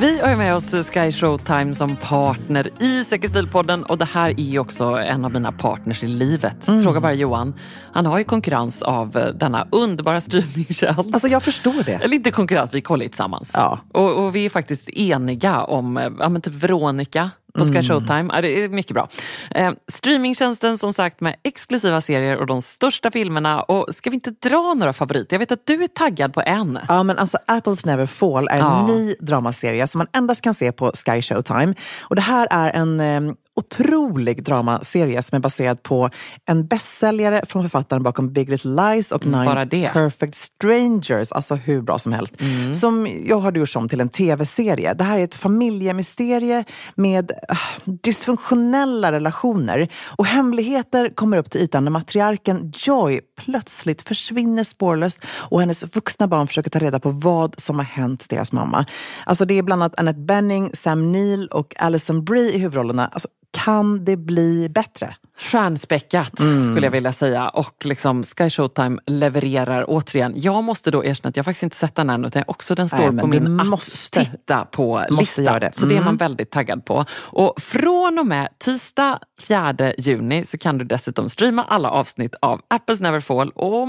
Vi 0.00 0.20
har 0.20 0.36
med 0.36 0.54
oss 0.54 0.70
Sky 0.70 1.12
Showtime 1.12 1.74
som 1.74 1.96
partner 1.96 2.82
i 2.82 3.04
Säker 3.04 3.28
stil-podden 3.28 3.82
och 3.82 3.98
det 3.98 4.04
här 4.04 4.40
är 4.40 4.58
också 4.58 4.84
en 4.84 5.24
av 5.24 5.32
mina 5.32 5.52
partners 5.52 6.04
i 6.04 6.06
livet. 6.06 6.68
Mm. 6.68 6.84
Fråga 6.84 7.00
bara 7.00 7.12
Johan. 7.12 7.54
Han 7.92 8.06
har 8.06 8.18
ju 8.18 8.24
konkurrens 8.24 8.82
av 8.82 9.16
eh, 9.16 9.26
denna 9.26 9.66
underbara 9.72 10.20
streamingtjänst. 10.20 10.98
Alltså 11.12 11.28
jag 11.28 11.42
förstår 11.42 11.84
det. 11.84 11.92
Eller 11.92 12.14
inte 12.14 12.30
konkurrens, 12.30 12.74
vi 12.74 12.80
kollar 12.80 13.02
ju 13.02 13.08
tillsammans. 13.08 13.52
Ja. 13.54 13.78
Och, 13.92 14.24
och, 14.24 14.36
vi 14.36 14.44
är 14.44 14.50
faktiskt 14.50 14.88
eniga 14.88 15.62
om, 15.62 15.96
eh, 15.96 16.10
ja 16.18 16.28
men 16.28 16.42
typ 16.42 16.54
Veronica 16.54 17.30
på 17.54 17.64
Sky 17.64 17.70
mm. 17.70 17.82
Showtime. 17.82 18.34
Ja, 18.34 18.40
det 18.40 18.64
är 18.64 18.68
mycket 18.68 18.94
bra. 18.94 19.08
Eh, 19.50 19.72
streamingtjänsten 19.88 20.78
som 20.78 20.92
sagt 20.92 21.20
med 21.20 21.36
exklusiva 21.42 22.00
serier 22.00 22.36
och 22.36 22.46
de 22.46 22.62
största 22.62 23.10
filmerna. 23.10 23.62
Och 23.62 23.94
Ska 23.94 24.10
vi 24.10 24.14
inte 24.14 24.30
dra 24.48 24.74
några 24.74 24.92
favoriter? 24.92 25.34
Jag 25.34 25.38
vet 25.38 25.52
att 25.52 25.66
du 25.66 25.84
är 25.84 25.88
taggad 25.88 26.34
på 26.34 26.42
en. 26.46 26.78
Ja, 26.88 27.02
men 27.02 27.18
alltså 27.18 27.38
Apples 27.46 27.86
Never 27.86 28.06
Fall 28.06 28.48
är 28.48 28.54
en 28.54 28.58
ja. 28.58 28.86
ny 28.86 29.14
dramaserie 29.20 29.86
som 29.86 29.98
man 29.98 30.06
endast 30.12 30.42
kan 30.42 30.54
se 30.54 30.72
på 30.72 30.92
Sky 30.94 31.22
Showtime. 31.22 31.74
Och 32.00 32.16
det 32.16 32.22
här 32.22 32.48
är 32.50 32.70
en 32.70 33.00
eh, 33.00 33.34
otrolig 33.60 34.44
dramaserie 34.44 35.22
som 35.22 35.36
är 35.36 35.40
baserad 35.40 35.82
på 35.82 36.10
en 36.46 36.66
bästsäljare 36.66 37.42
från 37.46 37.62
författaren 37.62 38.02
bakom 38.02 38.32
Big 38.32 38.50
Little 38.50 38.70
Lies 38.70 39.12
och 39.12 39.26
mm, 39.26 39.68
Nine 39.70 39.88
Perfect 39.92 40.34
Strangers. 40.34 41.32
Alltså 41.32 41.54
hur 41.54 41.82
bra 41.82 41.98
som 41.98 42.12
helst. 42.12 42.40
Mm. 42.40 42.74
Som 42.74 43.08
jag 43.24 43.40
har 43.40 43.52
gjort 43.52 43.76
om 43.76 43.88
till 43.88 44.00
en 44.00 44.08
tv-serie. 44.08 44.94
Det 44.94 45.04
här 45.04 45.18
är 45.18 45.24
ett 45.24 45.34
familjemysterie 45.34 46.64
med 46.94 47.30
uh, 47.30 47.94
dysfunktionella 48.02 49.12
relationer. 49.12 49.88
Och 50.16 50.26
hemligheter 50.26 51.14
kommer 51.14 51.36
upp 51.36 51.50
till 51.50 51.60
ytan 51.60 51.84
när 51.84 51.90
matriarken 51.90 52.72
Joy 52.76 53.20
plötsligt 53.44 54.02
försvinner 54.02 54.64
spårlöst 54.64 55.24
och 55.50 55.60
hennes 55.60 55.96
vuxna 55.96 56.28
barn 56.28 56.46
försöker 56.46 56.70
ta 56.70 56.78
reda 56.78 57.00
på 57.00 57.10
vad 57.10 57.60
som 57.60 57.76
har 57.76 57.84
hänt 57.84 58.26
deras 58.28 58.52
mamma. 58.52 58.86
Alltså 59.26 59.44
det 59.44 59.58
är 59.58 59.62
bland 59.62 59.82
annat 59.82 60.00
Annette 60.00 60.20
Benning, 60.20 60.70
Sam 60.74 61.12
Neill 61.12 61.46
och 61.46 61.74
Alison 61.78 62.24
Brie 62.24 62.54
i 62.54 62.58
huvudrollerna. 62.58 63.08
Alltså, 63.08 63.28
kan 63.50 64.04
det 64.04 64.16
bli 64.16 64.68
bättre? 64.68 65.14
stjärnspäckat 65.40 66.40
mm. 66.40 66.62
skulle 66.62 66.86
jag 66.86 66.90
vilja 66.90 67.12
säga. 67.12 67.48
Och 67.48 67.84
liksom 67.84 68.24
Sky 68.24 68.50
Showtime 68.50 69.00
levererar 69.06 69.84
återigen. 69.88 70.32
Jag 70.36 70.64
måste 70.64 70.90
då 70.90 71.04
erkänna 71.04 71.28
att 71.28 71.36
jag 71.36 71.44
faktiskt 71.44 71.62
inte 71.62 71.76
sett 71.76 71.94
den 71.94 72.10
än 72.10 72.24
utan 72.24 72.44
också 72.46 72.74
den 72.74 72.88
står 72.88 73.12
Nej, 73.12 73.20
på 73.20 73.26
min 73.26 73.56
måste, 73.66 74.20
att 74.20 74.26
titta 74.26 74.64
på 74.64 75.04
lista. 75.10 75.58
Det. 75.58 75.74
Så 75.74 75.86
det 75.86 75.94
är 75.94 76.00
man 76.00 76.08
mm. 76.08 76.16
väldigt 76.16 76.50
taggad 76.50 76.84
på. 76.84 77.04
Och 77.12 77.54
från 77.62 78.18
och 78.18 78.26
med 78.26 78.48
tisdag 78.58 79.18
4 79.40 79.74
juni 79.98 80.44
så 80.44 80.58
kan 80.58 80.78
du 80.78 80.84
dessutom 80.84 81.28
streama 81.28 81.64
alla 81.64 81.90
avsnitt 81.90 82.34
av 82.42 82.60
Apples 82.68 83.00
Neverfall 83.00 83.50
och 83.50 83.88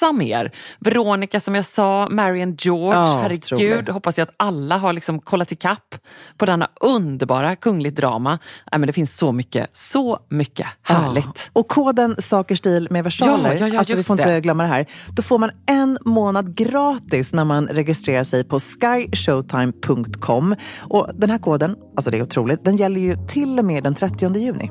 massa 0.00 0.12
mer. 0.12 0.50
Veronica 0.78 1.40
som 1.40 1.54
jag 1.54 1.64
sa, 1.64 2.08
Marion 2.10 2.56
George, 2.58 2.98
oh, 2.98 3.18
herregud. 3.18 3.88
Hoppas 3.88 4.18
jag 4.18 4.28
att 4.28 4.34
alla 4.36 4.76
har 4.76 4.92
liksom 4.92 5.20
kollat 5.20 5.52
ikapp 5.52 5.94
på 6.36 6.46
denna 6.46 6.68
underbara 6.80 7.56
kungligt 7.56 7.96
drama. 7.96 8.30
Nej, 8.72 8.78
men 8.78 8.86
det 8.86 8.92
finns 8.92 9.16
så 9.16 9.32
mycket, 9.32 9.76
så 9.76 10.18
mycket 10.28 10.66
härligt. 10.82 11.24
Ja. 11.24 11.60
Och 11.60 11.68
koden 11.68 12.16
Sakerstil 12.18 12.88
med 12.90 13.04
versaler, 13.04 13.52
ja, 13.52 13.58
ja, 13.60 13.68
ja, 13.68 13.78
alltså 13.78 13.96
vi 13.96 14.04
får 14.04 14.16
det. 14.16 14.22
inte 14.22 14.40
glömma 14.40 14.62
det 14.62 14.68
här. 14.68 14.86
Då 15.08 15.22
får 15.22 15.38
man 15.38 15.50
en 15.66 15.98
månad 16.04 16.56
gratis 16.56 17.32
när 17.32 17.44
man 17.44 17.68
registrerar 17.68 18.24
sig 18.24 18.44
på 18.44 18.60
skyshowtime.com. 18.60 20.54
Och 20.78 21.10
den 21.14 21.30
här 21.30 21.38
koden, 21.38 21.76
alltså 21.96 22.10
det 22.10 22.18
är 22.18 22.22
otroligt, 22.22 22.64
den 22.64 22.76
gäller 22.76 23.00
ju 23.00 23.16
till 23.28 23.58
och 23.58 23.64
med 23.64 23.82
den 23.84 23.94
30 23.94 24.38
juni. 24.38 24.70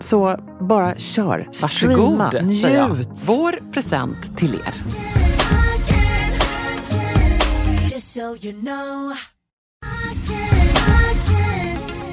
Så 0.00 0.40
bara 0.60 0.94
kör. 0.94 1.48
Varsågod, 1.62 2.44
njut. 2.44 3.08
Vår 3.26 3.72
present 3.72 4.36
till 4.38 4.54
er. 4.54 4.74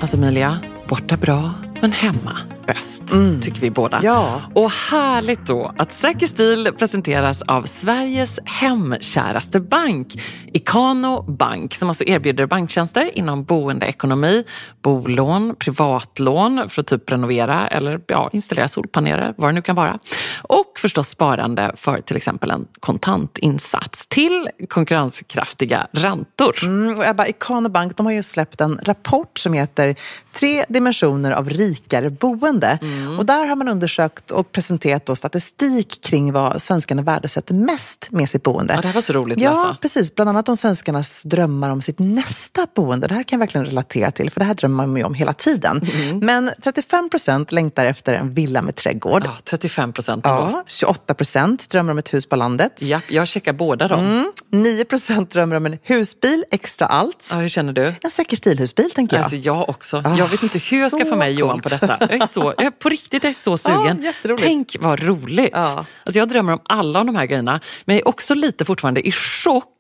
Alltså 0.02 0.18
Emilia, 0.18 0.60
borta 0.90 1.18
bra, 1.18 1.52
men 1.82 1.92
hemma 1.92 2.38
bäst, 2.66 3.12
mm. 3.12 3.42
tycker 3.42 3.62
vi 3.62 3.70
båda. 3.72 4.00
Ja. 4.04 4.42
Och 4.54 4.72
härligt 4.72 5.46
då 5.46 5.74
att 5.78 5.92
Säker 5.92 6.28
stil 6.28 6.72
presenteras 6.78 7.42
av 7.42 7.64
Sveriges 7.64 8.40
hemkäraste 8.46 9.60
bank, 9.60 10.08
Ikano 10.54 11.22
Bank, 11.22 11.76
som 11.76 11.90
alltså 11.90 12.04
erbjuder 12.04 12.46
banktjänster 12.46 13.18
inom 13.18 13.44
boendeekonomi, 13.44 14.44
bolån, 14.82 15.56
privatlån 15.60 16.70
för 16.70 16.82
att 16.82 16.88
typ 16.88 17.12
renovera 17.12 17.68
eller 17.68 18.02
ja, 18.08 18.30
installera 18.34 18.68
solpaneler, 18.68 19.34
vad 19.38 19.50
det 19.50 19.54
nu 19.54 19.62
kan 19.62 19.76
vara. 19.76 20.00
Och 20.42 20.74
förstås 20.78 21.10
sparande 21.10 21.72
för 21.76 22.02
till 22.02 22.16
exempel 22.16 22.52
en 22.52 22.68
kontantinsats 22.80 24.08
till 24.08 24.50
konkurrenskraftiga 24.70 25.88
räntor. 25.92 26.56
Mm, 26.64 26.98
och 26.98 27.06
Ebba, 27.06 27.28
Ikano 27.28 27.70
Bank 27.70 27.98
de 27.98 28.06
har 28.06 28.14
ju 28.14 28.24
släppt 28.24 28.62
en 28.62 28.80
rapport 28.84 29.38
som 29.38 29.54
heter 29.54 29.96
Tre 30.34 30.66
dimensioner 30.70 31.32
av 31.32 31.50
rikare 31.50 32.10
boende 32.10 32.53
boende. 32.54 32.80
Mm. 32.82 33.20
Och 33.20 33.26
där 33.26 33.46
har 33.46 33.56
man 33.56 33.68
undersökt 33.68 34.32
och 34.32 34.52
presenterat 34.52 35.06
då 35.06 35.16
statistik 35.16 36.02
kring 36.04 36.34
vad 36.34 36.62
svenskarna 36.62 37.02
värdesätter 37.02 37.54
mest 37.54 38.08
med 38.12 38.30
sitt 38.30 38.44
boende. 38.44 38.74
Ja, 38.74 38.82
det 38.82 38.88
här 38.88 38.94
var 38.94 39.02
så 39.02 39.14
roligt 39.14 39.38
att 39.38 39.42
läsa. 39.42 39.54
Ja, 39.54 39.78
precis. 39.82 40.16
Bland 40.16 40.30
annat 40.30 40.50
om 40.50 40.58
svenskarnas 40.58 41.24
drömmar 41.24 41.70
om 41.70 41.82
sitt 41.82 42.00
nästa 42.00 42.68
boende. 42.76 43.08
Det 43.08 43.16
här 43.16 43.24
kan 43.24 43.40
jag 43.40 43.40
verkligen 43.40 43.66
relatera 43.66 44.12
till, 44.12 44.30
för 44.30 44.40
det 44.40 44.46
här 44.46 44.54
drömmer 44.54 44.86
man 44.86 44.98
ju 44.98 45.04
om 45.04 45.14
hela 45.14 45.34
tiden. 45.34 45.82
Mm. 45.94 46.20
Men 46.20 46.52
35 46.64 47.10
procent 47.10 47.52
längtar 47.52 47.86
efter 47.86 48.14
en 48.14 48.34
villa 48.34 48.62
med 48.62 48.76
trädgård. 48.76 49.24
Ja, 49.26 49.32
35 49.44 49.94
procent. 49.94 50.26
Ja, 50.26 50.64
28 50.68 51.14
procent 51.14 51.70
drömmer 51.70 51.92
om 51.92 51.98
ett 51.98 52.14
hus 52.14 52.26
på 52.26 52.36
landet. 52.36 52.82
Ja, 52.82 53.02
jag 53.08 53.28
checkar 53.28 53.54
båda 53.54 53.88
dem. 53.88 54.00
Mm. 54.00 54.32
9 54.52 54.86
procent 54.86 55.30
drömmer 55.30 55.56
om 55.56 55.66
en 55.66 55.78
husbil, 55.84 56.46
extra 56.52 56.88
allt. 56.88 57.30
Ja, 57.32 57.38
hur 57.38 57.50
känner 57.50 57.74
du? 57.74 57.94
En 58.02 58.12
säker 58.12 58.38
stilhusbil, 58.38 58.92
tänker 58.92 59.16
jag. 59.18 59.24
Alltså, 59.24 59.36
jag 59.36 59.70
också. 59.70 60.02
Ah, 60.06 60.18
jag 60.18 60.28
vet 60.28 60.44
inte 60.44 60.60
hur 60.60 60.80
jag 60.80 60.92
ska 60.92 61.06
få 61.06 61.16
med 61.16 61.34
Johan 61.34 61.62
på 61.62 61.70
detta. 61.70 61.98
Jag 62.00 62.14
är 62.14 62.28
så, 62.28 62.43
jag, 62.58 62.80
på 62.80 62.90
riktigt, 62.90 63.24
jag 63.24 63.30
är 63.30 63.34
så 63.34 63.58
sugen. 63.58 64.12
Ja, 64.24 64.36
Tänk 64.40 64.76
vad 64.80 65.04
roligt. 65.04 65.50
Ja. 65.52 65.86
Alltså, 66.04 66.20
jag 66.20 66.28
drömmer 66.30 66.54
om 66.54 66.60
alla 66.64 67.04
de 67.04 67.16
här 67.16 67.26
grejerna. 67.26 67.60
Men 67.86 67.96
jag 67.96 68.02
är 68.02 68.08
också 68.08 68.34
lite 68.34 68.66
fortfarande 68.66 69.08
i 69.08 69.12
chock 69.12 69.73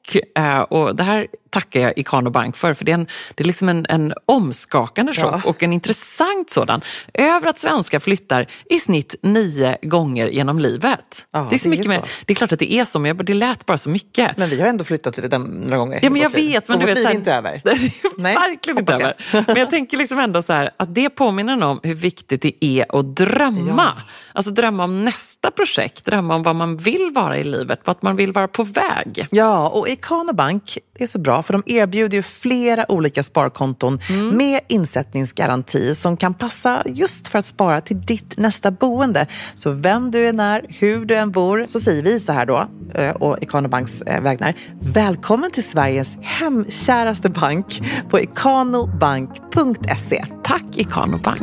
och 0.69 0.95
det 0.95 1.03
här 1.03 1.27
tackar 1.53 1.79
jag 1.79 1.97
Ikano 1.97 2.29
Bank 2.29 2.57
för, 2.57 2.73
för 2.73 2.85
det 2.85 2.91
är, 2.91 2.93
en, 2.93 3.07
det 3.35 3.43
är 3.43 3.47
liksom 3.47 3.69
en, 3.69 3.85
en 3.89 4.13
omskakande 4.25 5.13
chock 5.13 5.41
ja. 5.43 5.49
och 5.49 5.63
en 5.63 5.73
intressant 5.73 6.49
sådan. 6.49 6.81
Över 7.13 7.47
att 7.47 7.59
svenskar 7.59 7.99
flyttar 7.99 8.47
i 8.69 8.79
snitt 8.79 9.15
nio 9.21 9.77
gånger 9.81 10.27
genom 10.27 10.59
livet. 10.59 11.25
Ja, 11.31 11.47
det, 11.49 11.55
är 11.55 11.59
så 11.59 11.63
det 11.63 11.69
mycket 11.69 11.85
är 11.85 11.89
mer, 11.89 12.01
det 12.25 12.33
är 12.33 12.35
klart 12.35 12.51
att 12.51 12.59
det 12.59 12.73
är 12.73 12.85
så, 12.85 12.99
men 12.99 13.17
det 13.17 13.33
lät 13.33 13.65
bara 13.65 13.77
så 13.77 13.89
mycket. 13.89 14.37
Men 14.37 14.49
vi 14.49 14.61
har 14.61 14.67
ändå 14.67 14.83
flyttat 14.83 15.13
till 15.13 15.29
det 15.29 15.37
några 15.37 15.77
gånger. 15.77 15.99
Ja, 16.01 16.09
men 16.09 16.21
jag 16.21 16.29
vet. 16.29 16.69
Men 16.69 16.79
du 16.79 16.85
vet, 16.85 17.01
så 17.01 17.07
här, 17.07 17.15
inte 17.15 17.33
över. 17.33 17.61
Nej, 18.17 18.35
verkligen 18.35 18.79
inte 18.79 18.93
över. 18.93 19.15
Men 19.31 19.55
jag 19.55 19.69
tänker 19.69 19.97
liksom 19.97 20.19
ändå 20.19 20.41
så 20.41 20.53
här, 20.53 20.71
att 20.77 20.95
det 20.95 21.09
påminner 21.09 21.63
om 21.63 21.79
hur 21.83 21.93
viktigt 21.93 22.41
det 22.41 22.65
är 22.65 22.99
att 22.99 23.15
drömma. 23.15 23.93
Ja. 23.95 24.01
Alltså 24.35 24.51
drömma 24.51 24.83
om 24.83 25.05
nästa 25.05 25.51
projekt, 25.51 26.05
drömma 26.05 26.35
om 26.35 26.43
vad 26.43 26.55
man 26.55 26.77
vill 26.77 27.11
vara 27.15 27.37
i 27.37 27.43
livet, 27.43 27.79
vart 27.83 28.01
man 28.01 28.15
vill 28.15 28.31
vara 28.31 28.47
på 28.47 28.63
väg. 28.63 29.27
Ja, 29.31 29.69
och 29.69 29.87
Ikano 29.93 30.33
Bank 30.33 30.77
är 30.99 31.07
så 31.07 31.19
bra 31.19 31.43
för 31.43 31.53
de 31.53 31.63
erbjuder 31.65 32.17
ju 32.17 32.23
flera 32.23 32.91
olika 32.91 33.23
sparkonton 33.23 33.99
mm. 34.09 34.37
med 34.37 34.59
insättningsgaranti 34.67 35.95
som 35.95 36.17
kan 36.17 36.33
passa 36.33 36.83
just 36.85 37.27
för 37.27 37.39
att 37.39 37.45
spara 37.45 37.81
till 37.81 38.01
ditt 38.01 38.37
nästa 38.37 38.71
boende. 38.71 39.27
Så 39.53 39.71
vem 39.71 40.11
du 40.11 40.27
än 40.27 40.39
är, 40.39 40.65
hur 40.69 41.05
du 41.05 41.15
än 41.15 41.31
bor, 41.31 41.65
så 41.67 41.79
säger 41.79 42.03
vi 42.03 42.19
så 42.19 42.31
här 42.31 42.45
då, 42.45 42.67
eh, 42.93 43.11
och 43.11 43.43
Ikano 43.43 43.69
Banks 43.69 44.01
eh, 44.01 44.21
vägnar. 44.21 44.53
Välkommen 44.81 45.51
till 45.51 45.63
Sveriges 45.63 46.17
hemkäraste 46.21 47.29
bank 47.29 47.81
på 48.09 48.19
ikanobank.se. 48.19 50.25
Tack 50.43 50.65
Ikano 50.75 51.17
Bank. 51.17 51.41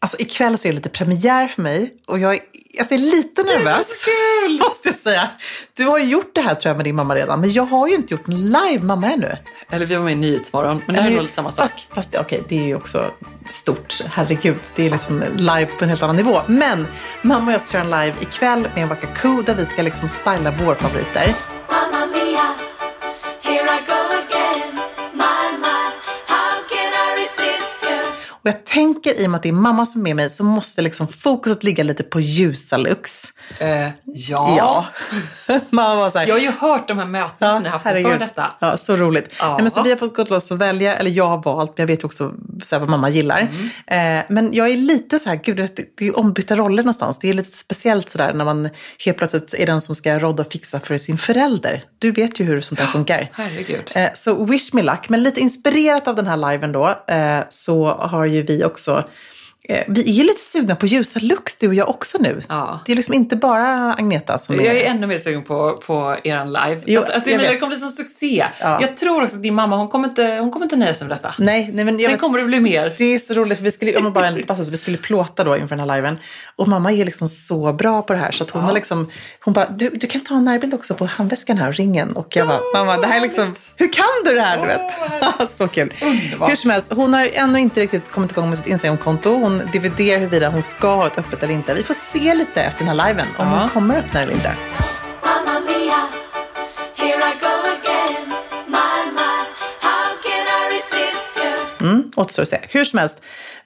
Alltså 0.00 0.16
ikväll 0.20 0.58
så 0.58 0.68
är 0.68 0.72
det 0.72 0.76
lite 0.76 0.88
premiär 0.88 1.48
för 1.48 1.62
mig 1.62 1.94
och 2.06 2.18
jag 2.18 2.34
är, 2.34 2.40
alltså, 2.78 2.94
är 2.94 2.98
lite 2.98 3.42
nervös. 3.42 4.04
kul! 4.04 4.58
Måste 4.68 4.88
jag 4.88 4.98
säga. 4.98 5.28
Du 5.76 5.84
har 5.84 5.98
ju 5.98 6.04
gjort 6.04 6.34
det 6.34 6.40
här 6.40 6.54
tror 6.54 6.70
jag 6.70 6.76
med 6.76 6.84
din 6.84 6.96
mamma 6.96 7.14
redan, 7.14 7.40
men 7.40 7.52
jag 7.52 7.62
har 7.64 7.88
ju 7.88 7.94
inte 7.94 8.14
gjort 8.14 8.28
en 8.28 8.42
live 8.44 8.82
mamma 8.82 9.12
ännu. 9.12 9.36
Eller 9.70 9.86
vi 9.86 9.94
var 9.94 10.04
med 10.04 10.12
i 10.12 10.16
Nyhetsmorgon, 10.16 10.82
men 10.86 10.96
det 10.96 11.02
här 11.02 11.10
är 11.10 11.14
nog 11.14 11.22
lite 11.22 11.34
samma 11.34 11.52
sak. 11.52 11.70
Fast, 11.70 11.86
fast 11.94 12.14
okej, 12.14 12.40
okay, 12.40 12.40
det 12.48 12.64
är 12.64 12.66
ju 12.66 12.74
också 12.74 13.10
stort. 13.48 14.00
Herregud, 14.10 14.56
det 14.76 14.86
är 14.86 14.90
liksom 14.90 15.24
live 15.36 15.66
på 15.66 15.84
en 15.84 15.88
helt 15.88 16.02
annan 16.02 16.16
nivå. 16.16 16.40
Men 16.46 16.86
mamma 17.22 17.46
och 17.46 17.52
jag 17.52 17.60
ska 17.62 17.72
köra 17.72 17.98
en 17.98 18.04
live 18.04 18.16
ikväll 18.20 18.60
med 18.60 18.82
en 18.82 18.88
Wakaku 18.88 19.42
där 19.42 19.54
vi 19.54 19.66
ska 19.66 19.82
liksom 19.82 20.08
styla 20.08 20.50
våra 20.50 20.74
favoriter. 20.74 21.34
Mamma 21.68 22.06
mia, 22.06 22.54
Och 28.48 28.54
jag 28.54 28.64
tänker 28.64 29.20
i 29.20 29.26
och 29.26 29.30
med 29.30 29.36
att 29.38 29.42
det 29.42 29.48
är 29.48 29.52
mamma 29.52 29.86
som 29.86 30.00
är 30.00 30.02
med 30.02 30.16
mig 30.16 30.30
så 30.30 30.44
måste 30.44 30.82
liksom 30.82 31.08
fokuset 31.08 31.64
ligga 31.64 31.84
lite 31.84 32.02
på 32.02 32.20
ljusa 32.20 32.76
lux. 32.76 33.24
Uh, 33.62 33.88
ja. 34.04 34.54
ja. 34.58 34.86
mamma 35.70 35.94
var 35.94 36.10
så 36.10 36.18
här, 36.18 36.26
jag 36.26 36.34
har 36.34 36.40
ju 36.40 36.50
hört 36.50 36.88
de 36.88 36.98
här 36.98 37.06
mötena 37.06 37.52
ja, 37.52 37.58
ni 37.58 37.64
har 37.64 37.72
haft 37.72 37.84
för 37.84 38.18
detta. 38.18 38.52
Ja, 38.58 38.76
så 38.76 38.96
roligt. 38.96 39.36
Ja. 39.40 39.48
Nej, 39.48 39.62
men 39.62 39.70
så 39.70 39.82
vi 39.82 39.90
har 39.90 39.96
fått 39.96 40.16
gå 40.16 40.24
loss 40.24 40.50
och 40.50 40.60
välja, 40.60 40.96
eller 40.96 41.10
jag 41.10 41.26
har 41.26 41.42
valt, 41.42 41.78
men 41.78 41.82
jag 41.82 41.86
vet 41.86 42.04
också 42.04 42.32
så 42.62 42.76
här, 42.76 42.80
vad 42.80 42.90
mamma 42.90 43.08
gillar. 43.08 43.48
Mm. 43.86 44.18
Eh, 44.18 44.24
men 44.28 44.52
jag 44.52 44.68
är 44.68 44.76
lite 44.76 45.18
så 45.18 45.28
här, 45.28 45.36
gud, 45.36 45.70
det 45.96 46.06
är 46.06 46.18
ombytta 46.18 46.56
roller 46.56 46.82
någonstans. 46.82 47.18
Det 47.18 47.28
är 47.28 47.34
lite 47.34 47.56
speciellt 47.56 48.10
sådär 48.10 48.34
när 48.34 48.44
man 48.44 48.68
helt 49.04 49.18
plötsligt 49.18 49.54
är 49.54 49.66
den 49.66 49.80
som 49.80 49.96
ska 49.96 50.18
rodda 50.18 50.42
och 50.42 50.52
fixa 50.52 50.80
för 50.80 50.96
sin 50.96 51.18
förälder. 51.18 51.84
Du 51.98 52.10
vet 52.10 52.40
ju 52.40 52.44
hur 52.44 52.60
sånt 52.60 52.80
där 52.80 52.86
funkar. 52.86 53.30
Herregud. 53.32 53.92
Eh, 53.94 54.08
så 54.14 54.44
wish 54.44 54.72
me 54.72 54.82
luck. 54.82 55.08
Men 55.08 55.22
lite 55.22 55.40
inspirerat 55.40 56.08
av 56.08 56.16
den 56.16 56.26
här 56.26 56.50
liven 56.50 56.72
då, 56.72 56.86
eh, 57.08 57.40
så 57.48 57.86
har 57.86 58.24
ju 58.24 58.37
ju 58.38 58.42
vi 58.42 58.64
också 58.64 59.04
vi 59.88 60.00
är 60.00 60.14
ju 60.14 60.24
lite 60.24 60.40
sugna 60.40 60.76
på 60.76 60.86
ljusa 60.86 61.20
lux 61.20 61.56
du 61.56 61.68
och 61.68 61.74
jag 61.74 61.88
också 61.88 62.18
nu. 62.18 62.42
Ja. 62.48 62.80
Det 62.86 62.92
är 62.92 62.96
liksom 62.96 63.14
inte 63.14 63.36
bara 63.36 63.94
Agneta 63.94 64.38
som 64.38 64.60
är... 64.60 64.64
Jag 64.64 64.76
är 64.76 64.90
ännu 64.90 65.06
mer 65.06 65.18
sugen 65.18 65.44
på, 65.44 65.78
på 65.86 66.16
er 66.24 66.44
live. 66.44 66.82
Jo, 66.86 67.02
att, 67.02 67.10
alltså, 67.10 67.30
det 67.30 67.58
kommer 67.58 67.76
bli 67.76 67.78
så 67.78 67.88
succé. 67.88 68.46
Ja. 68.60 68.78
Jag 68.80 68.96
tror 68.96 69.22
också 69.22 69.36
att 69.36 69.42
din 69.42 69.54
mamma, 69.54 69.76
hon 69.76 69.88
kommer 69.88 70.08
inte, 70.08 70.22
hon 70.22 70.50
kommer 70.50 70.66
inte 70.66 70.76
nöja 70.76 70.94
sig 70.94 71.08
med 71.08 71.16
detta. 71.16 71.34
Nej, 71.38 71.70
nej 71.72 71.84
men 71.84 72.00
Sen 72.00 72.10
vet, 72.10 72.20
kommer 72.20 72.38
det 72.38 72.44
bli 72.44 72.60
mer. 72.60 72.94
Det 72.98 73.14
är 73.14 73.18
så 73.18 73.34
roligt, 73.34 73.58
för 73.58 73.64
vi 73.64 73.70
skulle, 73.70 73.96
om 73.96 74.02
man 74.02 74.12
bara 74.12 74.26
en 74.26 74.42
passus, 74.42 74.68
vi 74.68 74.76
skulle 74.76 74.98
plåta 74.98 75.44
då 75.44 75.56
inför 75.56 75.76
den 75.76 75.90
här 75.90 75.96
liven. 75.96 76.18
Och 76.56 76.68
mamma 76.68 76.92
är 76.92 77.04
liksom 77.04 77.28
så 77.28 77.72
bra 77.72 78.02
på 78.02 78.12
det 78.12 78.18
här 78.18 78.32
så 78.32 78.44
att 78.44 78.50
hon 78.50 78.62
ja. 78.62 78.66
har 78.66 78.74
liksom, 78.74 79.10
hon 79.44 79.54
bara, 79.54 79.66
du, 79.68 79.90
du 79.90 80.06
kan 80.06 80.20
ta 80.20 80.34
en 80.34 80.44
närbild 80.44 80.74
också 80.74 80.94
på 80.94 81.06
handväskan 81.06 81.56
här 81.58 81.68
och 81.68 81.74
ringen. 81.74 82.12
Och 82.12 82.36
jag 82.36 82.48
bara, 82.48 82.60
mamma 82.74 82.96
det 82.96 83.06
här 83.06 83.16
är 83.16 83.20
liksom, 83.20 83.54
hur 83.76 83.92
kan 83.92 84.04
du 84.24 84.34
det 84.34 84.42
här? 84.42 84.60
Du 84.60 84.66
vet? 84.66 85.50
så 85.56 85.68
kul. 85.68 85.94
Underbart. 86.02 86.50
Hur 86.50 86.56
som 86.56 86.70
helst, 86.70 86.92
hon 86.92 87.14
har 87.14 87.28
ännu 87.32 87.60
inte 87.60 87.80
riktigt 87.80 88.10
kommit 88.10 88.30
igång 88.30 88.48
med 88.48 88.58
sitt 88.58 88.66
Instagramkonto. 88.66 89.47
Hon 89.48 89.70
dividerar 89.72 90.18
huruvida 90.18 90.48
hon 90.48 90.62
ska 90.62 90.94
ha 90.94 91.06
ett 91.06 91.18
öppet 91.18 91.42
eller 91.42 91.54
inte. 91.54 91.74
Vi 91.74 91.82
får 91.82 91.94
se 91.94 92.34
lite 92.34 92.62
efter 92.62 92.84
den 92.84 92.98
här 92.98 93.08
liven 93.08 93.26
om 93.36 93.46
ja. 93.46 93.60
hon 93.60 93.68
kommer 93.68 93.96
öppna 93.98 94.20
eller 94.20 94.32
inte. 94.32 94.54
Mm, 101.80 102.10
återstår 102.16 102.42
att 102.42 102.48
se. 102.48 102.60
Hur 102.68 102.84
som 102.84 102.98
helst, 102.98 103.20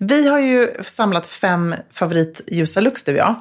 Vi 0.05 0.29
har 0.29 0.39
ju 0.39 0.69
samlat 0.85 1.27
fem 1.27 1.75
favoritljusa 1.91 2.81
looks 2.81 3.05
du 3.05 3.13
och 3.13 3.19
jag. 3.19 3.35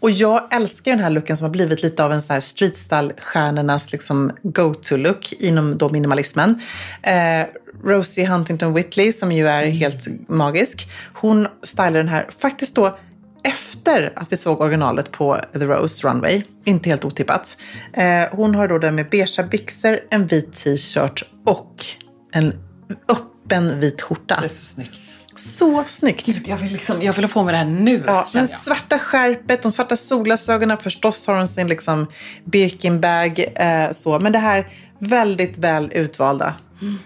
Och 0.00 0.10
jag 0.10 0.54
älskar 0.54 0.90
den 0.90 1.00
här 1.00 1.10
looken 1.10 1.36
som 1.36 1.44
har 1.44 1.50
blivit 1.50 1.82
lite 1.82 2.04
av 2.04 2.12
en 2.12 2.22
sån 2.22 2.34
här 2.34 2.40
streetstyle-stjärnornas 2.40 3.92
liksom 3.92 4.32
go-to-look 4.42 5.32
inom 5.32 5.78
då 5.78 5.88
minimalismen. 5.88 6.60
Eh, 7.02 7.46
Rosie 7.84 8.26
Huntington 8.26 8.74
Whitley, 8.74 9.12
som 9.12 9.32
ju 9.32 9.48
är 9.48 9.66
helt 9.66 10.28
magisk, 10.28 10.88
hon 11.14 11.48
stylar 11.62 11.92
den 11.92 12.08
här 12.08 12.28
faktiskt 12.38 12.74
då 12.74 12.98
efter 13.44 14.12
att 14.16 14.32
vi 14.32 14.36
såg 14.36 14.60
originalet 14.60 15.10
på 15.10 15.40
The 15.52 15.66
Rose 15.66 16.08
Runway. 16.08 16.42
Inte 16.64 16.90
helt 16.90 17.04
otippat. 17.04 17.56
Eh, 17.92 18.24
hon 18.32 18.54
har 18.54 18.68
då 18.68 18.78
den 18.78 18.94
med 18.94 19.08
beiga 19.08 19.42
byxor, 19.50 20.00
en 20.10 20.26
vit 20.26 20.52
t-shirt 20.52 21.22
och 21.46 21.84
en 22.32 22.52
öppen 23.08 23.80
vit 23.80 24.02
skjorta. 24.02 24.36
Det 24.40 24.46
är 24.46 24.48
så 24.48 24.64
snyggt. 24.64 25.18
Så 25.36 25.84
snyggt. 25.86 26.26
Gud, 26.26 26.48
jag, 26.48 26.56
vill 26.56 26.72
liksom, 26.72 27.02
jag 27.02 27.12
vill 27.12 27.24
ha 27.24 27.32
på 27.32 27.42
mig 27.42 27.52
det 27.52 27.58
här 27.58 27.64
nu. 27.64 28.04
Ja, 28.06 28.26
den 28.32 28.48
svarta 28.48 28.98
skärpet, 28.98 29.62
de 29.62 29.72
svarta 29.72 29.96
solglasögonen. 29.96 30.78
Förstås 30.78 31.26
har 31.26 31.36
hon 31.36 31.48
sin 31.48 31.66
liksom 31.66 32.06
Birkin-bag. 32.44 33.44
Eh, 33.54 33.92
så. 33.92 34.18
Men 34.18 34.32
det 34.32 34.38
här 34.38 34.66
väldigt 34.98 35.58
väl 35.58 35.90
utvalda. 35.94 36.54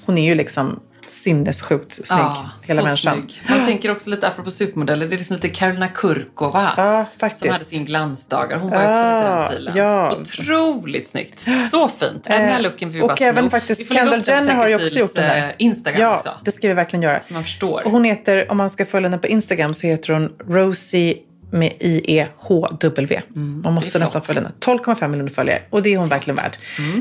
Hon 0.05 0.19
är 0.19 0.25
ju 0.25 0.35
liksom 0.35 0.81
sinnessjukt 1.11 1.93
snygg, 1.95 2.07
ja, 2.09 2.51
hela 2.63 2.81
så 2.81 2.85
människan. 2.87 3.15
Snygg. 3.15 3.43
Man 3.49 3.65
tänker 3.65 3.91
också 3.91 4.11
lite, 4.11 4.29
apropå 4.29 4.51
supermodeller, 4.51 5.07
det 5.07 5.15
är 5.15 5.19
liksom 5.19 5.37
lite 5.37 5.49
Karolina 5.49 5.89
Kurkova. 5.89 6.73
Ja, 6.77 7.05
faktiskt. 7.19 7.45
Som 7.45 7.53
hade 7.53 7.65
sin 7.65 7.85
glansdagar. 7.85 8.59
Hon 8.59 8.71
var 8.71 8.83
ja, 8.83 8.91
också 8.91 9.05
lite 9.05 9.29
den 9.29 9.49
stilen. 9.49 9.77
Ja. 9.77 10.17
Otroligt 10.21 11.09
snyggt. 11.09 11.47
Så 11.71 11.89
fint. 11.89 12.25
Den 12.25 12.43
här 12.43 12.61
looken 12.61 12.91
vi 12.91 13.03
Och 13.03 13.09
bara 13.09 13.15
även 13.15 13.45
sno. 13.45 13.51
faktiskt 13.51 13.93
Kendall 13.93 14.23
Jenner 14.27 14.55
har 14.55 14.69
ju 14.69 14.75
också 14.75 14.99
gjort 14.99 15.15
den 15.15 15.25
där. 15.25 15.55
Instagram 15.59 16.01
ja, 16.01 16.15
också. 16.15 16.31
det 16.45 16.53
ska 16.53 16.69
vi 16.69 16.75
verkligen 16.75 17.03
göra. 17.03 17.21
Så 17.23 17.33
man 17.35 17.43
förstår. 17.43 17.83
Och 17.85 17.91
hon 17.91 18.05
heter, 18.05 18.51
om 18.51 18.57
man 18.57 18.71
ska 18.71 18.87
följa 18.87 19.09
henne 19.09 19.21
på 19.21 19.27
Instagram 19.27 19.75
så 19.75 19.87
heter 19.87 20.13
hon 20.13 20.33
Rosie 20.49 21.17
med 21.51 21.73
I-E-H-W. 21.81 23.23
Mm, 23.37 23.61
Man 23.63 23.75
måste 23.75 23.99
nästan 23.99 24.23
följa 24.23 24.43
henne. 24.43 24.55
12,5 24.61 25.09
miljoner 25.09 25.31
följare. 25.31 25.63
Och 25.71 25.83
det 25.83 25.95
är 25.95 25.99
hon 25.99 26.09
verkligen 26.09 26.37
värd. 26.37 26.57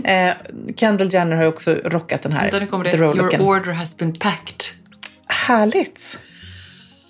Eh, 0.06 0.36
Kendall 0.76 1.14
Jenner 1.14 1.36
har 1.36 1.46
också 1.46 1.76
rockat 1.86 2.22
den 2.22 2.32
här. 2.32 2.52
Där 2.52 2.66
kommer 2.66 2.84
det. 2.84 2.98
Your 2.98 3.42
order 3.42 3.72
has 3.72 3.98
been 3.98 4.14
packed. 4.14 4.64
Härligt. 5.30 6.18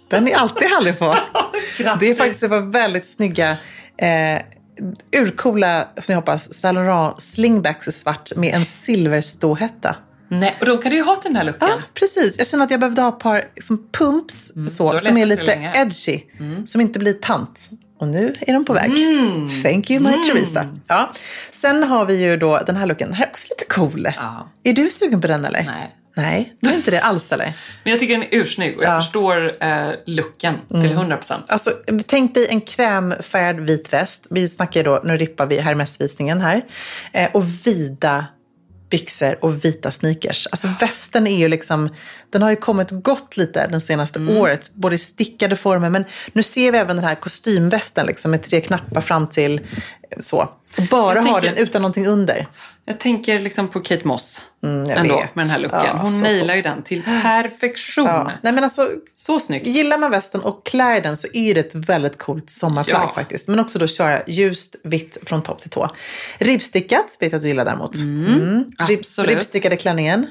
Den 0.09 0.27
är 0.27 0.35
alltid 0.35 0.67
härlig 0.67 0.99
på. 0.99 1.15
det 1.99 2.09
är 2.09 2.15
faktiskt 2.15 2.43
ett 2.43 2.49
par 2.49 2.71
väldigt 2.71 3.05
snygga, 3.07 3.51
eh, 3.97 4.41
urcoola, 5.21 5.87
som 6.01 6.11
jag 6.11 6.15
hoppas, 6.15 6.53
Saint 6.53 6.75
Laurent 6.75 7.21
slingbacks 7.21 7.87
i 7.87 7.91
svart 7.91 8.35
med 8.35 8.53
en 8.53 8.65
silverståhätta. 8.65 9.95
Nej, 10.27 10.55
och 10.59 10.65
då 10.65 10.77
kan 10.77 10.89
du 10.89 10.95
ju 10.97 11.03
ha 11.03 11.15
till 11.15 11.29
den 11.29 11.35
här 11.35 11.43
looken. 11.43 11.67
Ja, 11.69 11.77
precis. 11.93 12.37
Jag 12.37 12.47
känner 12.47 12.63
att 12.65 12.71
jag 12.71 12.79
behövde 12.79 13.01
ha 13.01 13.09
ett 13.09 13.19
par 13.19 13.43
liksom, 13.55 13.87
pumps 13.91 14.51
Mm, 14.55 14.69
så, 14.69 14.99
som 14.99 15.17
är 15.17 15.25
lite 15.25 15.71
edgy. 15.75 16.21
Som 16.65 16.81
inte 16.81 16.99
blir 16.99 17.13
tant. 17.13 17.69
Och 17.99 18.07
nu 18.07 18.35
är 18.41 18.53
de 18.53 18.65
på 18.65 18.73
väg. 18.73 18.91
Thank 19.63 19.89
you, 19.91 19.99
my 19.99 20.23
Teresa. 20.23 20.77
Ja. 20.87 21.13
Sen 21.51 21.83
har 21.83 22.05
vi 22.05 22.15
ju 22.23 22.37
då 22.37 22.59
den 22.67 22.75
här 22.75 22.85
looken. 22.85 23.07
Den 23.07 23.17
här 23.17 23.25
är 23.25 23.29
också 23.29 23.47
lite 23.49 23.65
cool. 23.73 24.07
Ja. 24.17 24.49
Är 24.63 24.73
du 24.73 24.89
sugen 24.89 25.21
på 25.21 25.27
den 25.27 25.45
eller? 25.45 25.63
Nej. 25.63 25.93
Nej, 26.15 26.53
du 26.61 26.69
är 26.69 26.75
inte 26.75 26.91
det 26.91 26.99
alls 27.01 27.31
eller? 27.31 27.45
Men 27.83 27.91
jag 27.91 27.99
tycker 27.99 28.13
den 28.13 28.23
är 28.23 28.29
ursnygg 28.31 28.77
och 28.77 28.83
jag 28.83 28.93
Ja. 28.95 29.01
förstår 29.01 29.63
eh, 29.63 29.89
looken 30.05 30.55
till 30.69 30.77
100%. 30.97 31.33
Alltså, 31.47 31.69
tänk 32.07 32.33
dig 32.33 32.47
en 32.49 32.61
krämfärgad 32.61 33.59
vit 33.59 33.93
väst. 33.93 34.27
Vi 34.29 34.49
snackar 34.49 34.79
ju 34.79 34.83
då, 34.83 35.01
nu 35.03 35.17
rippar 35.17 35.45
vi 35.45 35.59
Hermes-visningen 35.59 36.41
här. 36.41 36.61
Eh, 37.13 37.29
och 37.33 37.43
vida 37.65 38.25
byxor 38.89 39.37
och 39.41 39.65
vita 39.65 39.91
sneakers. 39.91 40.47
Alltså 40.51 40.67
västen 40.79 41.27
är 41.27 41.37
ju 41.37 41.47
liksom, 41.47 41.89
den 42.29 42.41
har 42.41 42.49
ju 42.49 42.55
kommit 42.55 42.91
gått 42.91 43.37
lite 43.37 43.67
den 43.67 43.81
senaste 43.81 44.19
året. 44.19 44.71
Både 44.73 44.95
i 44.95 44.97
stickade 44.97 45.55
former, 45.55 45.89
men 45.89 46.05
nu 46.33 46.43
ser 46.43 46.71
vi 46.71 46.77
även 46.77 46.95
den 46.95 47.05
här 47.05 47.15
kostymvästen 47.15 48.05
liksom, 48.05 48.31
med 48.31 48.43
tre 48.43 48.61
knappar 48.61 49.01
fram 49.01 49.27
till 49.27 49.61
så. 50.19 50.49
Bara 50.89 51.15
Jag 51.15 51.23
ha 51.23 51.41
tänker- 51.41 51.55
den 51.55 51.63
utan 51.67 51.81
någonting 51.81 52.07
under. 52.07 52.47
Jag 52.85 52.99
tänker 52.99 53.39
liksom 53.39 53.67
på 53.67 53.79
Kate 53.79 54.07
Moss 54.07 54.41
Mm, 54.63 54.89
ändå 54.89 55.15
vet. 55.17 55.35
med 55.35 55.45
den 55.45 55.49
här 55.49 55.59
looken. 55.59 55.79
Ja, 55.85 55.97
Hon 56.01 56.19
nailar 56.21 56.55
ju 56.55 56.61
den 56.61 56.83
till 56.83 57.03
perfektion. 57.03 58.05
Ja. 58.05 58.31
Nej 58.43 58.53
men 58.53 58.63
alltså, 58.63 58.89
Så 59.15 59.39
snyggt. 59.39 59.67
Gillar 59.67 59.97
man 59.97 60.11
västen 60.11 60.41
och 60.41 60.65
klär 60.65 61.01
den 61.01 61.17
så 61.17 61.27
är 61.33 61.53
det 61.53 61.59
ett 61.59 61.75
väldigt 61.75 62.17
coolt 62.17 62.49
sommarplagg 62.49 63.01
Ja. 63.09 63.13
faktiskt. 63.15 63.47
Men 63.47 63.59
också 63.59 63.79
då 63.79 63.87
köra 63.87 64.21
ljust 64.27 64.75
vitt 64.83 65.17
från 65.25 65.41
topp 65.43 65.61
till 65.61 65.69
tå. 65.69 65.89
Ribbstickat 66.37 67.17
vet 67.19 67.31
jag 67.31 67.37
att 67.39 67.41
du 67.43 67.47
gillar 67.47 67.65
däremot. 67.65 67.95
Mm. 67.95 68.63
Ribb, 68.87 68.99
absolut. 68.99 69.31
ribbstickade 69.31 69.75
klänningen. 69.75 70.27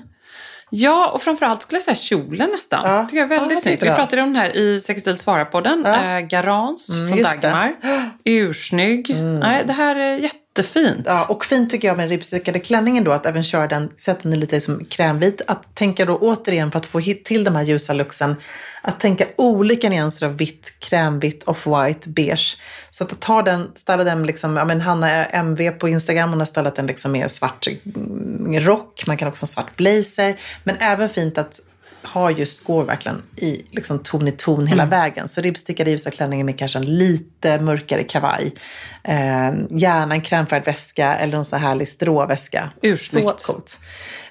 Ja, 0.71 1.11
och 1.11 1.23
framförallt 1.23 1.63
skulle 1.63 1.77
jag 1.77 1.83
säga 1.83 1.95
kjolen 1.95 2.51
nästan. 2.51 2.81
Ja. 2.85 3.03
tycker 3.05 3.17
jag 3.17 3.25
är 3.33 3.39
väldigt 3.39 3.59
Ja, 3.59 3.63
snyggt. 3.63 3.83
Vi 3.83 3.91
pratade 3.91 4.23
om 4.23 4.33
den 4.33 4.43
här 4.43 4.57
i 4.57 4.81
Sextil 4.81 5.17
Svara-podden. 5.19 5.83
Ja. 5.85 6.19
Eh, 6.19 6.21
Garance 6.27 6.93
från 6.93 7.17
just 7.17 7.43
det. 7.43 7.49
Mm. 7.57 7.73
Dagmar. 7.83 8.13
Ursnygg. 8.25 9.17
Nej, 9.41 9.63
det 9.67 9.73
här 9.73 9.97
är 9.97 10.19
jättefint. 10.57 11.07
Ja, 11.07 11.27
och 11.29 11.45
fint 11.45 11.71
tycker 11.71 11.89
jag 11.89 11.97
med 11.97 12.05
den 12.05 12.11
ribbstickade 12.11 12.59
klänningen 12.59 13.05
då 13.05 13.13
att 13.13 13.27
även 13.27 13.43
köra 13.43 13.67
den, 13.67 13.91
sätta 13.97 14.29
den 14.29 14.41
lite 14.41 14.61
som 14.61 14.85
krämvit. 14.85 15.43
Att 15.47 15.75
tänka 15.75 16.05
då 16.05 16.17
återigen 16.17 16.71
för 16.71 16.79
att 16.79 16.87
få 16.87 16.99
hit 16.99 17.25
till 17.25 17.45
de 17.45 17.57
här 17.57 17.63
ljusa 17.63 17.93
looksen. 17.93 18.37
Att 18.83 19.01
tänka 19.01 19.27
olika 19.37 19.89
nyanser 19.89 20.27
av 20.27 20.37
vitt, 20.37 20.73
krämvitt, 20.79 21.45
off-white, 21.45 22.09
beige. 22.09 22.57
Så 22.91 23.05
att 23.05 23.21
ta 23.21 23.43
den, 23.43 23.71
ställa 23.75 24.05
den 24.05 24.27
liksom, 24.27 24.57
ja 24.57 24.65
men 24.65 24.81
Hanna 24.81 25.25
MV 25.25 25.71
på 25.71 25.89
Instagram, 25.89 26.31
hon 26.31 26.39
har 26.39 26.47
ställt 26.47 26.77
den 26.77 26.87
liksom 26.87 27.13
med 27.13 27.31
svart 27.31 27.67
mm, 27.67 28.61
rock, 28.61 29.05
man 29.07 29.17
kan 29.17 29.29
också 29.29 29.43
ha 29.43 29.49
svart 29.49 29.77
blazer. 29.77 30.41
Men 30.65 30.77
även 30.81 31.09
fint 31.09 31.39
att 31.39 31.61
ha 32.07 32.31
just 32.31 32.65
gå 32.65 32.83
verkligen 32.83 33.23
i 33.37 33.63
liksom 33.71 33.99
ton 33.99 34.29
i 34.29 34.33
ton 34.33 34.67
hela 34.67 34.87
vägen. 34.87 35.29
Så 35.29 35.41
ribbstickade 35.41 35.91
ljusa 35.91 36.11
klänningen 36.11 36.47
med 36.47 36.59
kanske 36.59 36.79
en 36.79 36.99
lite 36.99 37.61
mörkare 37.61 38.03
kavaj. 38.03 38.55
Eh, 39.03 39.53
gärna 39.71 40.15
en 40.15 40.23
krämfärgad 40.23 40.67
väska 40.67 41.17
eller 41.17 41.39
en 41.39 41.45
sån 41.45 41.59
här 41.59 41.69
härlig 41.69 41.89
stråväska. 41.89 42.71
Ursnyggt. 42.83 43.41
Så 43.41 43.53
coolt. 43.53 43.79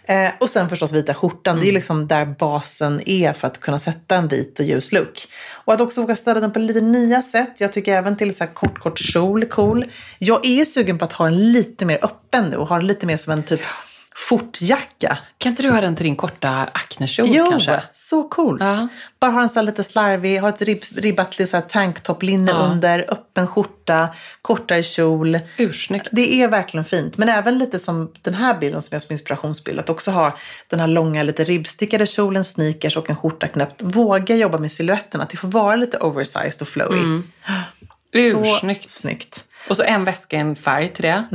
Eh, 0.07 0.29
och 0.39 0.49
sen 0.49 0.69
förstås 0.69 0.91
vita 0.91 1.13
skjortan. 1.13 1.59
Det 1.59 1.63
är 1.63 1.65
ju 1.65 1.71
liksom 1.71 2.07
där 2.07 2.25
basen 2.25 3.01
är 3.05 3.33
för 3.33 3.47
att 3.47 3.59
kunna 3.59 3.79
sätta 3.79 4.15
en 4.15 4.27
vit 4.27 4.59
och 4.59 4.65
ljus 4.65 4.91
look. 4.91 5.27
Och 5.53 5.73
att 5.73 5.81
också 5.81 6.01
våga 6.01 6.15
ställa 6.15 6.39
den 6.39 6.51
på 6.51 6.59
lite 6.59 6.81
nya 6.81 7.21
sätt. 7.21 7.53
Jag 7.57 7.73
tycker 7.73 7.95
även 7.95 8.17
till 8.17 8.35
så 8.35 8.43
här 8.43 8.53
kort, 8.53 8.79
kort 8.79 8.99
kjol 8.99 9.45
cool. 9.45 9.85
Jag 10.19 10.45
är 10.45 10.53
ju 10.53 10.65
sugen 10.65 10.97
på 10.97 11.05
att 11.05 11.13
ha 11.13 11.25
den 11.25 11.51
lite 11.51 11.85
mer 11.85 11.99
öppen 12.01 12.49
nu 12.49 12.57
och 12.57 12.67
ha 12.67 12.77
den 12.77 12.87
lite 12.87 13.05
mer 13.05 13.17
som 13.17 13.33
en 13.33 13.43
typ 13.43 13.61
skjortjacka. 14.17 15.17
Kan 15.37 15.49
inte 15.49 15.63
du 15.63 15.69
ha 15.69 15.81
den 15.81 15.95
till 15.95 16.03
din 16.05 16.15
korta 16.15 16.49
aknekjol 16.73 17.27
Jo, 17.31 17.49
kanske? 17.49 17.83
så 17.91 18.23
coolt. 18.23 18.61
Ja. 18.61 18.87
Bara 19.19 19.31
ha 19.31 19.41
en 19.41 19.49
sån 19.49 19.65
lite 19.65 19.83
slarvig, 19.83 20.39
ha 20.39 20.49
ett 20.49 20.61
ribb, 20.61 20.83
ribbat 20.95 21.39
tanktop-linne 21.69 22.51
Ja. 22.51 22.57
under, 22.57 23.05
öppen 23.07 23.47
skjorta, 23.47 24.09
kortare 24.41 24.83
kjol. 24.83 25.39
Ursnyggt. 25.57 26.07
Det 26.11 26.41
är 26.41 26.47
verkligen 26.47 26.85
fint. 26.85 27.17
Men 27.17 27.29
även 27.29 27.57
lite 27.57 27.79
som 27.79 28.11
den 28.21 28.33
här 28.33 28.59
bilden 28.59 28.81
som 28.81 28.95
är 28.95 28.99
som 28.99 29.11
inspirationsbild. 29.13 29.79
Att 29.79 29.89
också 29.89 30.11
ha 30.11 30.37
den 30.69 30.79
här 30.79 30.87
långa, 30.87 31.23
lite 31.23 31.43
ribbstickade 31.43 32.05
kjolen, 32.05 32.43
sneakers 32.43 32.97
och 32.97 33.09
en 33.09 33.15
skjorta 33.15 33.47
knäppt. 33.47 33.81
Våga 33.81 34.35
jobba 34.35 34.57
med 34.57 34.71
siluetten. 34.71 35.21
Att 35.21 35.29
det 35.29 35.37
får 35.37 35.47
vara 35.47 35.75
lite 35.75 35.97
oversized 35.97 36.61
och 36.61 36.67
flowy. 36.67 36.97
Ursnyggt. 38.11 38.89
Så 38.89 38.99
snyggt. 38.99 39.43
Och 39.69 39.77
så 39.77 39.83
en 39.83 40.05
väska 40.05 40.37
i 40.37 40.39
en 40.39 40.55
färg 40.55 40.93
till 40.93 41.03
det. 41.03 41.25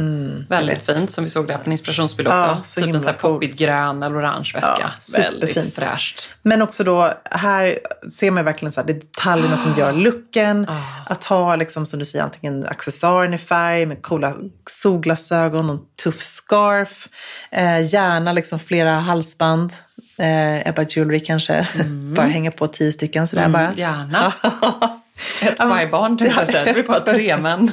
Väldigt 0.48 0.88
vet. 0.88 0.96
fint, 0.96 1.10
som 1.12 1.24
vi 1.24 1.30
såg 1.30 1.48
där 1.48 1.56
på 1.56 1.62
en 1.64 1.72
inspirationsbild 1.72 2.28
också. 2.28 2.38
Ja, 2.38 2.60
så 2.64 2.80
typ 2.80 2.94
en 2.94 3.02
här 3.02 3.12
poppigt 3.12 3.58
grön 3.58 4.02
eller 4.02 4.18
orange 4.18 4.50
väska. 4.54 4.92
Ja, 5.12 5.18
Väldigt 5.18 5.74
fräscht. 5.74 6.28
Men 6.42 6.62
också 6.62 6.84
då, 6.84 7.12
här 7.30 7.78
ser 8.12 8.30
man 8.30 8.44
verkligen 8.44 8.72
så 8.72 8.80
här, 8.80 8.86
det 8.86 8.92
är 8.92 9.00
detaljerna 9.00 9.56
som 9.56 9.78
gör 9.78 9.92
looken. 9.92 10.66
Ah. 10.68 11.12
Att 11.12 11.24
ha, 11.24 11.56
liksom, 11.56 11.86
som 11.86 11.98
du 11.98 12.04
säger, 12.04 12.24
antingen 12.24 12.66
accessoaren 12.66 13.34
i 13.34 13.38
färg 13.38 13.86
med 13.86 14.02
coola 14.02 14.34
solglasögon 14.70 15.70
och 15.70 15.74
en 15.76 15.80
tuff 16.02 16.22
scarf. 16.22 17.08
Eh, 17.50 17.92
gärna 17.92 18.32
liksom 18.32 18.58
flera 18.58 18.92
halsband. 18.92 19.72
Eh, 20.16 20.68
Ebba 20.68 20.82
Jewelry 20.88 21.20
kanske. 21.20 21.68
Bara 22.16 22.26
hänga 22.26 22.50
på 22.50 22.66
tio 22.66 22.92
stycken 22.92 23.28
sådär 23.28 23.48
bara. 23.48 23.62
Mm, 23.62 23.78
gärna. 23.78 24.32
Ett 25.42 25.58
varje 25.58 25.88
barn 25.88 26.18
tänkte 26.18 26.40
jag 26.40 26.46
säga. 26.46 26.64
Det 26.64 26.72
blir 26.72 26.82
bara 26.82 27.00
tre 27.14 27.36
men. 27.36 27.70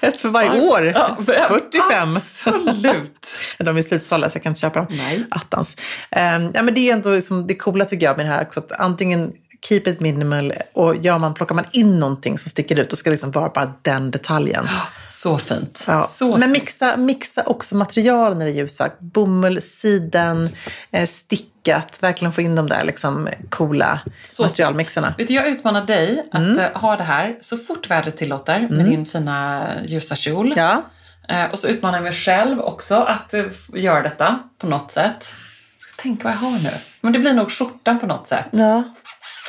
Ett 0.00 0.20
för 0.20 0.28
varje 0.28 0.60
år. 0.60 0.92
Ja, 0.94 1.18
45. 1.26 2.16
Absolut. 2.16 3.28
De 3.58 3.76
är 3.76 3.82
slutsålda 3.82 4.30
så 4.30 4.36
jag 4.36 4.42
kan 4.42 4.50
inte 4.50 4.60
köpa 4.60 4.78
dem. 4.78 4.88
Nej. 4.90 5.24
Attans. 5.30 5.76
Um, 6.10 6.50
ja, 6.54 6.62
men 6.62 6.74
det 6.74 6.90
är 6.90 6.92
ändå 6.92 7.10
liksom, 7.10 7.46
det 7.46 7.54
coola 7.54 7.84
tycker 7.84 8.06
jag 8.06 8.16
med 8.16 8.26
det 8.26 8.30
här 8.30 8.42
också. 8.42 8.60
Att 8.60 8.72
antingen 8.72 9.32
keep 9.68 9.82
it 9.86 10.00
minimal 10.00 10.52
och 10.72 10.96
gör 10.96 11.18
man, 11.18 11.34
plockar 11.34 11.54
man 11.54 11.64
in 11.72 11.98
någonting 11.98 12.38
som 12.38 12.50
sticker 12.50 12.78
ut, 12.78 12.90
då 12.90 12.96
ska 12.96 13.10
det 13.10 13.14
liksom 13.14 13.30
vara 13.30 13.48
bara 13.48 13.72
den 13.82 14.10
detaljen. 14.10 14.68
Så 15.16 15.38
fint. 15.38 15.84
Ja. 15.86 16.02
Så 16.02 16.36
men 16.36 16.50
mixa, 16.52 16.96
mixa 16.96 17.42
också 17.46 17.76
materialen 17.76 18.38
när 18.38 18.44
det 18.44 18.50
är 18.50 18.54
ljusa. 18.54 18.90
Bomull, 18.98 19.62
siden, 19.62 20.50
eh, 20.90 21.06
stickat. 21.06 21.98
Verkligen 22.02 22.32
få 22.32 22.40
in 22.40 22.54
de 22.56 22.68
där 22.68 22.84
liksom, 22.84 23.28
coola 23.48 24.00
Så 24.24 24.42
materialmixerna. 24.42 25.14
Vet 25.18 25.28
du, 25.28 25.34
jag 25.34 25.48
utmanar 25.48 25.86
dig 25.86 26.26
att 26.32 26.40
Mm. 26.42 26.58
eh, 26.58 26.70
ha 26.80 26.96
det 26.96 27.02
här 27.04 27.36
så 27.40 27.56
fort 27.58 27.90
vädret 27.90 28.16
tillåter 28.16 28.60
med 28.70 28.84
din 28.84 29.06
fina 29.06 29.66
ljusa 29.86 30.14
kjol. 30.16 30.52
Ja. 30.56 30.82
Eh, 31.28 31.44
och 31.50 31.58
så 31.58 31.68
utmanar 31.68 31.96
jag 31.98 32.02
mig 32.04 32.12
själv 32.12 32.60
också 32.60 32.94
att 32.94 33.34
göra 33.74 34.02
detta 34.02 34.38
på 34.58 34.66
något 34.66 34.92
sätt. 34.92 35.34
Jag 35.78 35.88
ska 35.88 36.02
tänka 36.02 36.24
vad 36.24 36.32
jag 36.32 36.38
har 36.38 36.58
nu. 36.58 36.70
Men 37.00 37.12
det 37.12 37.18
blir 37.18 37.32
nog 37.32 37.50
skjortan 37.52 37.98
på 38.00 38.06
något 38.06 38.26
sätt. 38.26 38.48
ja. 38.50 38.82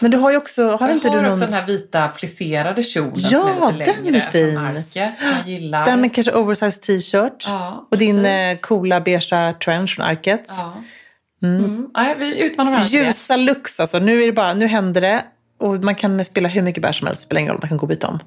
Men 0.01 0.11
du 0.11 0.17
har 0.17 0.31
ju 0.31 0.37
också, 0.37 0.69
har 0.69 0.87
jag 0.87 0.97
inte 0.97 1.09
har 1.09 1.15
du 1.15 1.21
någon... 1.21 1.31
också 1.31 1.45
den 1.45 1.53
här 1.53 1.67
vita 1.67 2.07
plisserade 2.07 2.83
kjolen 2.83 3.13
ja, 3.15 3.39
som 3.39 3.63
är 3.63 3.73
lite 3.73 3.91
längre. 3.93 4.11
den 4.11 4.15
är 4.15 4.21
fin. 4.21 4.57
Arket, 4.57 5.19
som 5.19 5.29
jag 5.29 5.47
gillar. 5.47 5.85
Den 5.85 6.01
med 6.01 6.13
kanske 6.13 6.31
oversized 6.31 6.81
t-shirt. 6.81 7.45
Ja, 7.47 7.87
och 7.91 7.97
din 7.97 8.25
eh, 8.25 8.57
coola 8.61 9.01
beigea 9.01 9.53
trench 9.53 9.95
från 9.95 10.05
Arket. 10.05 10.45
Ja. 10.47 10.83
Mm. 11.43 11.87
Ja, 11.93 12.15
vi 12.19 12.45
utmanar 12.45 12.71
varandra. 12.71 12.89
Ljusa 12.89 13.35
looks 13.35 13.79
alltså. 13.79 13.99
Nu, 13.99 14.23
är 14.23 14.25
det 14.25 14.33
bara, 14.33 14.53
nu 14.53 14.67
händer 14.67 15.01
det. 15.01 15.23
Och 15.59 15.83
man 15.83 15.95
kan 15.95 16.25
spela 16.25 16.49
hur 16.49 16.61
mycket 16.61 16.83
bär 16.83 16.91
som 16.91 17.07
helst. 17.07 17.21
spelar 17.21 17.39
ingen 17.41 17.51
roll. 17.51 17.61
Man 17.61 17.69
kan 17.69 17.77
gå 17.77 17.83
och 17.83 17.87
byta 17.87 18.07
om. 18.07 18.19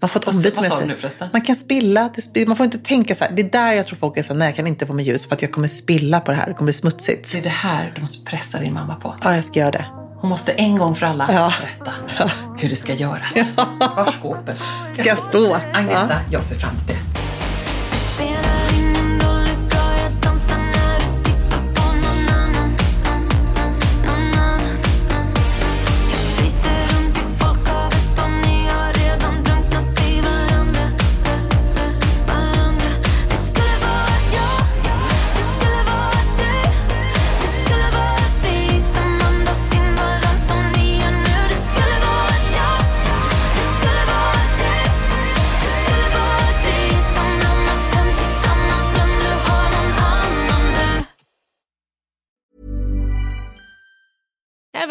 Man 0.00 0.08
får 0.08 0.20
ett 0.20 0.28
ombyte 0.28 0.60
med 0.60 0.72
sig. 0.72 0.86
nu? 0.86 0.96
Man 1.32 1.40
kan 1.40 1.56
spilla. 1.56 2.10
Man 2.46 2.56
får 2.56 2.64
inte 2.64 2.78
tänka 2.78 3.14
så 3.14 3.24
här. 3.24 3.32
Det 3.32 3.42
är 3.42 3.50
där 3.50 3.72
jag 3.72 3.86
tror 3.86 3.96
folk 3.96 4.16
är 4.16 4.22
så 4.22 4.32
här, 4.32 4.38
nej 4.38 4.48
jag 4.48 4.56
kan 4.56 4.66
inte 4.66 4.86
på 4.86 4.92
med 4.92 5.04
ljus 5.04 5.26
för 5.26 5.34
att 5.34 5.42
jag 5.42 5.52
kommer 5.52 5.68
spilla 5.68 6.20
på 6.20 6.30
det 6.30 6.36
här. 6.36 6.46
Det 6.46 6.54
kommer 6.54 6.66
bli 6.66 6.72
smutsigt. 6.72 7.32
Det 7.32 7.38
är 7.38 7.42
det 7.42 7.48
här 7.48 7.92
du 7.94 8.00
måste 8.00 8.24
pressa 8.24 8.58
din 8.58 8.74
mamma 8.74 8.94
på. 8.94 9.14
Ja, 9.24 9.34
jag 9.34 9.44
ska 9.44 9.60
göra 9.60 9.70
det. 9.70 10.05
Hon 10.26 10.30
måste 10.30 10.52
en 10.52 10.78
gång 10.78 10.94
för 10.94 11.06
alla 11.06 11.28
Ja. 11.32 11.52
berätta 11.60 11.92
hur 12.58 12.68
det 12.68 12.76
ska 12.76 12.94
göras. 12.94 13.34
Var 13.78 14.10
skåpet 14.12 14.58
ska, 14.94 15.02
Ska 15.04 15.16
stå. 15.16 15.54
Agneta, 15.74 16.06
Ja. 16.10 16.20
jag 16.30 16.44
ser 16.44 16.56
fram 16.56 16.70
emot 16.70 16.88
det. 16.88 16.96